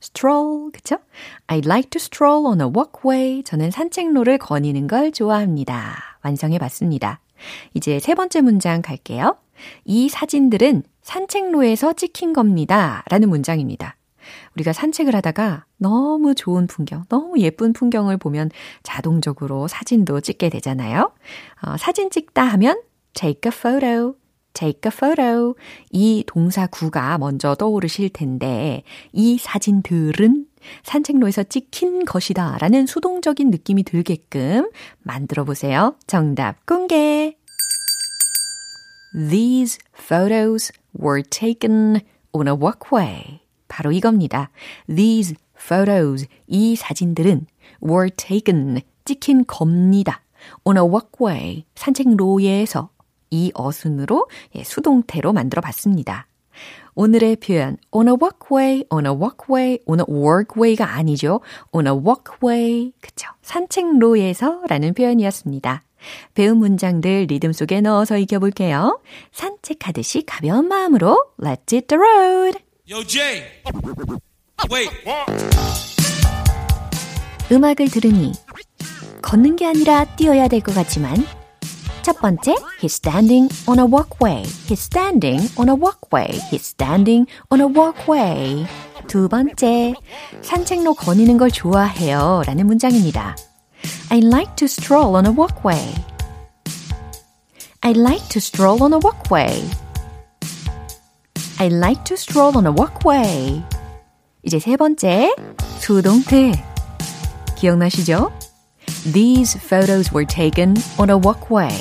stroll. 0.00 0.70
그쵸? 0.72 0.98
I 1.48 1.60
like 1.64 1.90
to 1.90 1.98
stroll 1.98 2.46
on 2.46 2.60
a 2.60 2.66
walkway. 2.66 3.42
저는 3.42 3.72
산책로를 3.72 4.38
거니는 4.38 4.86
걸 4.86 5.10
좋아합니다. 5.10 6.11
완성해 6.22 6.58
봤습니다. 6.58 7.20
이제 7.74 7.98
세 7.98 8.14
번째 8.14 8.40
문장 8.40 8.82
갈게요. 8.82 9.36
이 9.84 10.08
사진들은 10.08 10.82
산책로에서 11.02 11.94
찍힌 11.94 12.32
겁니다. 12.32 13.04
라는 13.08 13.28
문장입니다. 13.28 13.96
우리가 14.54 14.72
산책을 14.72 15.14
하다가 15.16 15.66
너무 15.78 16.34
좋은 16.34 16.66
풍경, 16.66 17.04
너무 17.08 17.38
예쁜 17.40 17.72
풍경을 17.72 18.16
보면 18.16 18.50
자동적으로 18.82 19.66
사진도 19.66 20.20
찍게 20.20 20.48
되잖아요. 20.48 21.12
어, 21.62 21.76
사진 21.76 22.10
찍다 22.10 22.42
하면 22.44 22.80
take 23.14 23.50
a 23.50 23.52
photo, 23.52 24.14
take 24.54 24.80
a 24.86 24.92
photo. 24.94 25.54
이 25.90 26.22
동사 26.26 26.66
구가 26.66 27.18
먼저 27.18 27.54
떠오르실 27.54 28.10
텐데 28.10 28.84
이 29.12 29.38
사진들은 29.38 30.46
산책로에서 30.84 31.44
찍힌 31.44 32.04
것이다 32.04 32.58
라는 32.58 32.86
수동적인 32.86 33.50
느낌이 33.50 33.82
들게끔 33.84 34.70
만들어 35.02 35.44
보세요. 35.44 35.96
정답 36.06 36.64
공개. 36.66 37.36
These 39.14 39.78
photos 39.94 40.72
were 40.98 41.22
taken 41.22 42.00
on 42.32 42.48
a 42.48 42.54
walkway. 42.54 43.40
바로 43.68 43.92
이겁니다. 43.92 44.50
These 44.86 45.36
photos, 45.56 46.26
이 46.46 46.76
사진들은 46.76 47.46
were 47.82 48.10
taken, 48.10 48.80
찍힌 49.04 49.44
겁니다. 49.46 50.22
on 50.64 50.76
a 50.76 50.82
walkway, 50.82 51.64
산책로에서 51.74 52.90
이 53.30 53.50
어순으로 53.54 54.28
예, 54.54 54.64
수동태로 54.64 55.32
만들어 55.32 55.60
봤습니다. 55.62 56.26
오늘의 56.94 57.36
표현 57.36 57.76
on 57.90 58.08
a 58.08 58.14
walkway, 58.20 58.84
on 58.90 59.06
a 59.06 59.12
walkway, 59.12 59.78
on 59.86 60.00
a 60.00 60.04
workway가 60.08 60.94
아니죠. 60.94 61.40
on 61.72 61.86
a 61.86 61.92
walkway, 61.92 62.92
그쵸. 63.00 63.28
산책로에서 63.42 64.62
라는 64.68 64.92
표현이었습니다. 64.94 65.84
배운 66.34 66.58
문장들 66.58 67.26
리듬 67.28 67.52
속에 67.52 67.80
넣어서 67.80 68.18
익혀볼게요. 68.18 69.00
산책하듯이 69.32 70.24
가벼운 70.26 70.66
마음으로 70.68 71.24
Let's 71.40 71.72
hit 71.72 71.86
the 71.86 71.98
road! 72.00 72.58
Yo, 72.90 73.04
Jay. 73.06 73.42
Wait. 74.70 74.90
음악을 77.50 77.88
들으니 77.88 78.32
걷는 79.22 79.56
게 79.56 79.66
아니라 79.66 80.04
뛰어야 80.16 80.48
될 80.48 80.60
것 80.60 80.74
같지만 80.74 81.14
첫 82.02 82.18
번째, 82.20 82.56
he's 82.80 82.94
standing 82.94 83.48
on 83.68 83.78
a 83.78 83.84
walkway. 83.84 84.42
He's 84.42 84.80
standing 84.80 85.48
on 85.56 85.68
a 85.68 85.74
walkway. 85.74 86.30
He's 86.50 86.66
standing 86.66 87.26
on 87.50 87.60
a 87.60 87.66
walkway. 87.66 88.66
두 89.06 89.28
번째, 89.28 89.94
산책로 90.42 90.94
거니는 90.94 91.38
걸 91.38 91.50
좋아해요. 91.50 92.42
라는 92.46 92.66
문장입니다. 92.66 93.36
I 94.10 94.18
like 94.18 94.56
to 94.56 94.66
stroll 94.66 95.14
on 95.14 95.26
a 95.26 95.32
walkway. 95.32 95.94
I 97.82 97.92
like 97.92 98.28
to 98.30 98.38
stroll 98.38 98.82
on 98.82 98.92
a 98.92 98.98
walkway. 99.02 99.62
I 101.58 101.68
like 101.68 102.04
to 102.04 102.14
stroll 102.14 102.56
on 102.56 102.66
a 102.66 102.72
walkway. 102.76 103.62
이제 104.42 104.58
세 104.58 104.76
번째, 104.76 105.34
수동태. 105.78 106.52
기억나시죠? 107.56 108.41
These 109.04 109.56
photos 109.56 110.12
were 110.12 110.24
taken 110.24 110.76
on 110.96 111.10
a 111.10 111.18
walkway. 111.18 111.76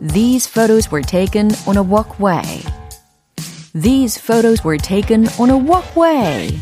These 0.00 0.46
photos 0.46 0.90
were 0.90 1.02
taken 1.02 1.50
on 1.66 1.76
a 1.76 1.82
walkway. 1.82 2.62
These 3.74 4.16
photos 4.16 4.64
were 4.64 4.78
taken 4.78 5.28
on 5.38 5.50
a 5.50 5.58
walkway. 5.58 6.58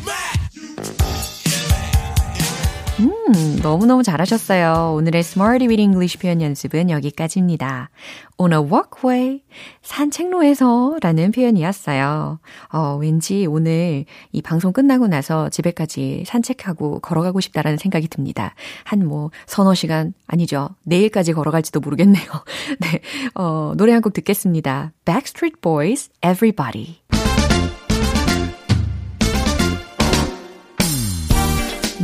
음, 3.01 3.61
너무너무 3.63 4.03
잘하셨어요. 4.03 4.95
오늘의 4.97 5.21
Smarty 5.21 5.69
with 5.69 5.81
English 5.81 6.19
표현 6.19 6.43
연습은 6.43 6.91
여기까지입니다. 6.91 7.91
On 8.39 8.53
a 8.53 8.59
walkway, 8.59 9.43
산책로에서 9.83 10.99
라는 11.01 11.31
표현이었어요. 11.31 12.41
어, 12.73 12.97
왠지 13.01 13.47
오늘 13.47 14.05
이 14.33 14.43
방송 14.43 14.73
끝나고 14.73 15.07
나서 15.07 15.49
집에까지 15.49 16.25
산책하고 16.27 16.99
걸어가고 17.01 17.41
싶다라는 17.41 17.79
생각이 17.79 18.09
듭니다. 18.09 18.55
한 18.85 18.99
뭐 19.09 19.31
서너 19.47 19.75
시간, 19.75 20.13
아니죠. 20.27 20.71
내일까지 20.83 21.33
걸어갈지도 21.33 21.79
모르겠네요. 21.81 22.25
네, 22.81 23.01
어, 23.35 23.75
노래 23.77 23.93
한 23.93 24.03
곡 24.03 24.13
듣겠습니다. 24.13 24.93
Backstreet 25.05 25.61
Boys, 25.61 26.11
Everybody. 26.23 26.99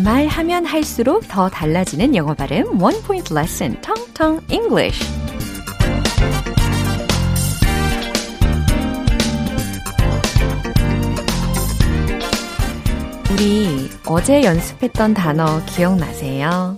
말하면 0.04 0.66
할수록 0.66 1.26
더 1.28 1.48
달라지는 1.48 2.14
영어 2.14 2.34
발음 2.34 2.80
원 2.82 2.92
포인트 3.02 3.32
레슨 3.32 3.80
텅텅 3.80 4.38
English. 4.50 5.02
우리 13.32 13.88
어제 14.06 14.44
연습했던 14.44 15.14
단어 15.14 15.64
기억나세요? 15.64 16.76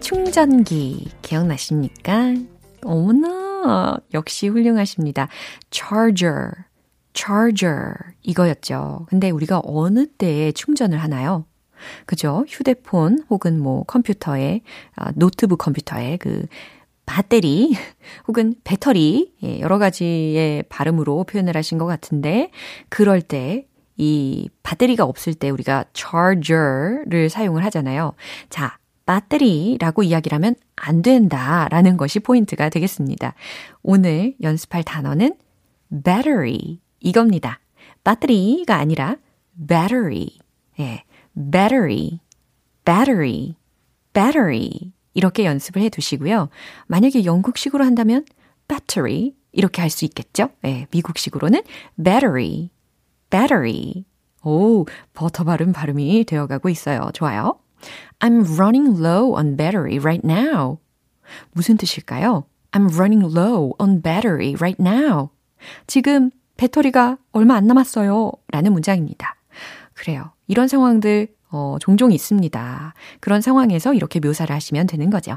충전기 0.00 1.12
기억나십니까? 1.22 2.34
어머나 2.82 3.98
역시 4.12 4.48
훌륭하십니다. 4.48 5.28
charger, 5.70 6.50
charger 7.14 7.94
이거였죠. 8.22 9.06
근데 9.08 9.30
우리가 9.30 9.62
어느 9.64 10.06
때에 10.08 10.50
충전을 10.50 10.98
하나요? 10.98 11.46
그죠? 12.06 12.44
휴대폰 12.48 13.24
혹은 13.30 13.58
뭐 13.60 13.84
컴퓨터에, 13.84 14.60
아, 14.96 15.12
노트북 15.14 15.58
컴퓨터에 15.58 16.16
그 16.18 16.46
배터리 17.06 17.74
혹은 18.28 18.54
배터리 18.64 19.34
예, 19.42 19.60
여러 19.60 19.78
가지의 19.78 20.64
발음으로 20.68 21.24
표현을 21.24 21.56
하신 21.56 21.78
것 21.78 21.86
같은데 21.86 22.50
그럴 22.88 23.20
때 23.20 23.66
이 23.96 24.48
배터리가 24.62 25.04
없을 25.04 25.34
때 25.34 25.50
우리가 25.50 25.84
charger를 25.94 27.28
사용을 27.30 27.64
하잖아요. 27.64 28.14
자, 28.48 28.78
배터리라고 29.06 30.02
이야기를 30.02 30.34
하면 30.36 30.56
안 30.76 31.02
된다라는 31.02 31.96
것이 31.96 32.20
포인트가 32.20 32.70
되겠습니다. 32.70 33.34
오늘 33.82 34.34
연습할 34.42 34.82
단어는 34.82 35.36
battery 36.04 36.80
이겁니다. 37.00 37.60
배터리가 38.02 38.76
아니라 38.76 39.16
battery. 39.68 40.30
예. 40.80 41.04
Battery, 41.36 42.20
battery, 42.84 43.56
battery 44.12 44.92
이렇게 45.14 45.44
연습을 45.44 45.82
해 45.82 45.88
두시고요. 45.88 46.48
만약에 46.86 47.24
영국식으로 47.24 47.84
한다면 47.84 48.24
battery 48.68 49.32
이렇게 49.52 49.80
할 49.82 49.90
수 49.90 50.04
있겠죠? 50.04 50.50
네, 50.62 50.86
미국식으로는 50.90 51.62
battery, 52.02 52.70
battery. 53.30 54.04
오, 54.42 54.84
버터 55.14 55.44
발음 55.44 55.72
발음이 55.72 56.24
되어가고 56.24 56.68
있어요. 56.68 57.10
좋아요. 57.14 57.58
I'm 58.18 58.44
running 58.58 58.98
low 59.00 59.34
on 59.36 59.56
battery 59.56 59.98
right 59.98 60.26
now. 60.26 60.78
무슨 61.52 61.76
뜻일까요? 61.76 62.44
I'm 62.72 62.92
running 62.94 63.24
low 63.24 63.72
on 63.78 64.02
battery 64.02 64.54
right 64.54 64.80
now. 64.80 65.30
지금 65.86 66.30
배터리가 66.56 67.18
얼마 67.32 67.54
안 67.54 67.66
남았어요. 67.66 68.32
라는 68.48 68.72
문장입니다. 68.72 69.36
그래요. 69.94 70.32
이런 70.46 70.68
상황들 70.68 71.28
어, 71.50 71.76
종종 71.80 72.10
있습니다. 72.10 72.94
그런 73.20 73.40
상황에서 73.40 73.94
이렇게 73.94 74.18
묘사를 74.20 74.52
하시면 74.54 74.86
되는 74.88 75.08
거죠. 75.10 75.36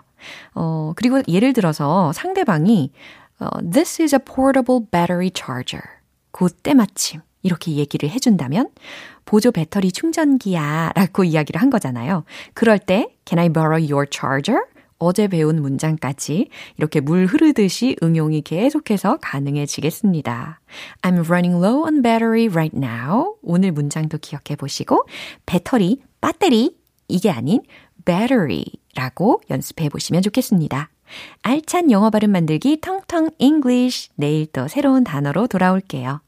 어, 0.55 0.93
그리고 0.95 1.21
예를 1.27 1.53
들어서 1.53 2.11
상대방이 2.13 2.91
어, 3.39 3.49
This 3.61 4.01
is 4.01 4.15
a 4.15 4.19
portable 4.19 4.85
battery 4.91 5.29
charger. 5.35 5.83
그 6.31 6.49
때 6.49 6.73
마침 6.73 7.21
이렇게 7.43 7.73
얘기를 7.73 8.09
해준다면 8.09 8.69
보조 9.25 9.51
배터리 9.51 9.91
충전기야 9.91 10.93
라고 10.95 11.23
이야기를 11.23 11.61
한 11.61 11.69
거잖아요. 11.69 12.23
그럴 12.53 12.79
때 12.79 13.15
Can 13.25 13.39
I 13.39 13.49
borrow 13.49 13.79
your 13.79 14.07
charger? 14.09 14.61
어제 14.99 15.27
배운 15.27 15.61
문장까지 15.61 16.49
이렇게 16.77 16.99
물 16.99 17.25
흐르듯이 17.25 17.95
응용이 18.01 18.41
계속해서 18.41 19.17
가능해지겠습니다. 19.21 20.59
I'm 21.01 21.25
running 21.25 21.63
low 21.63 21.83
on 21.83 22.01
battery 22.01 22.47
right 22.47 22.75
now. 22.75 23.35
오늘 23.41 23.71
문장도 23.71 24.17
기억해 24.19 24.55
보시고 24.57 25.05
배터리, 25.45 26.01
배터리 26.21 26.75
이게 27.07 27.29
아닌 27.29 27.61
battery라고 28.05 29.41
연습해 29.49 29.89
보시면 29.89 30.21
좋겠습니다. 30.23 30.89
알찬 31.41 31.91
영어 31.91 32.09
발음 32.09 32.31
만들기 32.31 32.81
텅텅 32.81 33.29
English 33.37 34.09
내일 34.15 34.45
또 34.47 34.67
새로운 34.67 35.03
단어로 35.03 35.47
돌아올게요. 35.47 36.21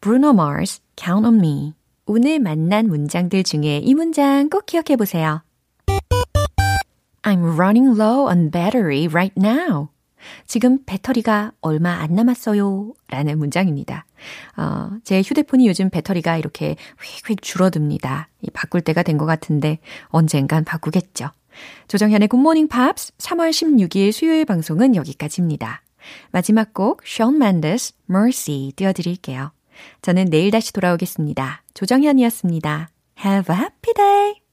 Bruno 0.00 0.30
Mars, 0.30 0.80
Count 0.96 1.26
on 1.26 1.36
Me. 1.36 1.74
오늘 2.06 2.38
만난 2.38 2.88
문장들 2.88 3.44
중에 3.44 3.78
이 3.78 3.94
문장 3.94 4.50
꼭 4.50 4.66
기억해 4.66 4.96
보세요. 4.96 5.42
I'm 7.24 7.58
running 7.58 7.98
low 7.98 8.26
on 8.28 8.50
battery 8.50 9.08
right 9.08 9.34
now. 9.38 9.88
지금 10.46 10.78
배터리가 10.84 11.52
얼마 11.60 12.00
안 12.00 12.14
남았어요. 12.14 12.92
라는 13.08 13.38
문장입니다. 13.38 14.06
어, 14.56 14.90
제 15.04 15.20
휴대폰이 15.20 15.66
요즘 15.68 15.90
배터리가 15.90 16.36
이렇게 16.38 16.76
휙휙 17.02 17.42
줄어듭니다. 17.42 18.28
바꿀 18.52 18.80
때가 18.80 19.02
된 19.02 19.18
것 19.18 19.26
같은데 19.26 19.78
언젠간 20.08 20.64
바꾸겠죠. 20.64 21.30
조정현의 21.88 22.28
굿모닝 22.28 22.68
팝스 22.68 23.12
3월 23.18 23.50
16일 23.50 24.12
수요일 24.12 24.44
방송은 24.44 24.96
여기까지입니다. 24.96 25.82
마지막 26.32 26.74
곡 26.74 27.02
Shawn 27.06 27.36
Mendes 27.40 27.94
Mercy 28.10 28.72
띄워드릴게요. 28.76 29.52
저는 30.02 30.26
내일 30.26 30.50
다시 30.50 30.72
돌아오겠습니다. 30.72 31.62
조정현이었습니다. 31.74 32.90
Have 33.24 33.54
a 33.54 33.60
happy 33.60 33.94
day! 33.94 34.43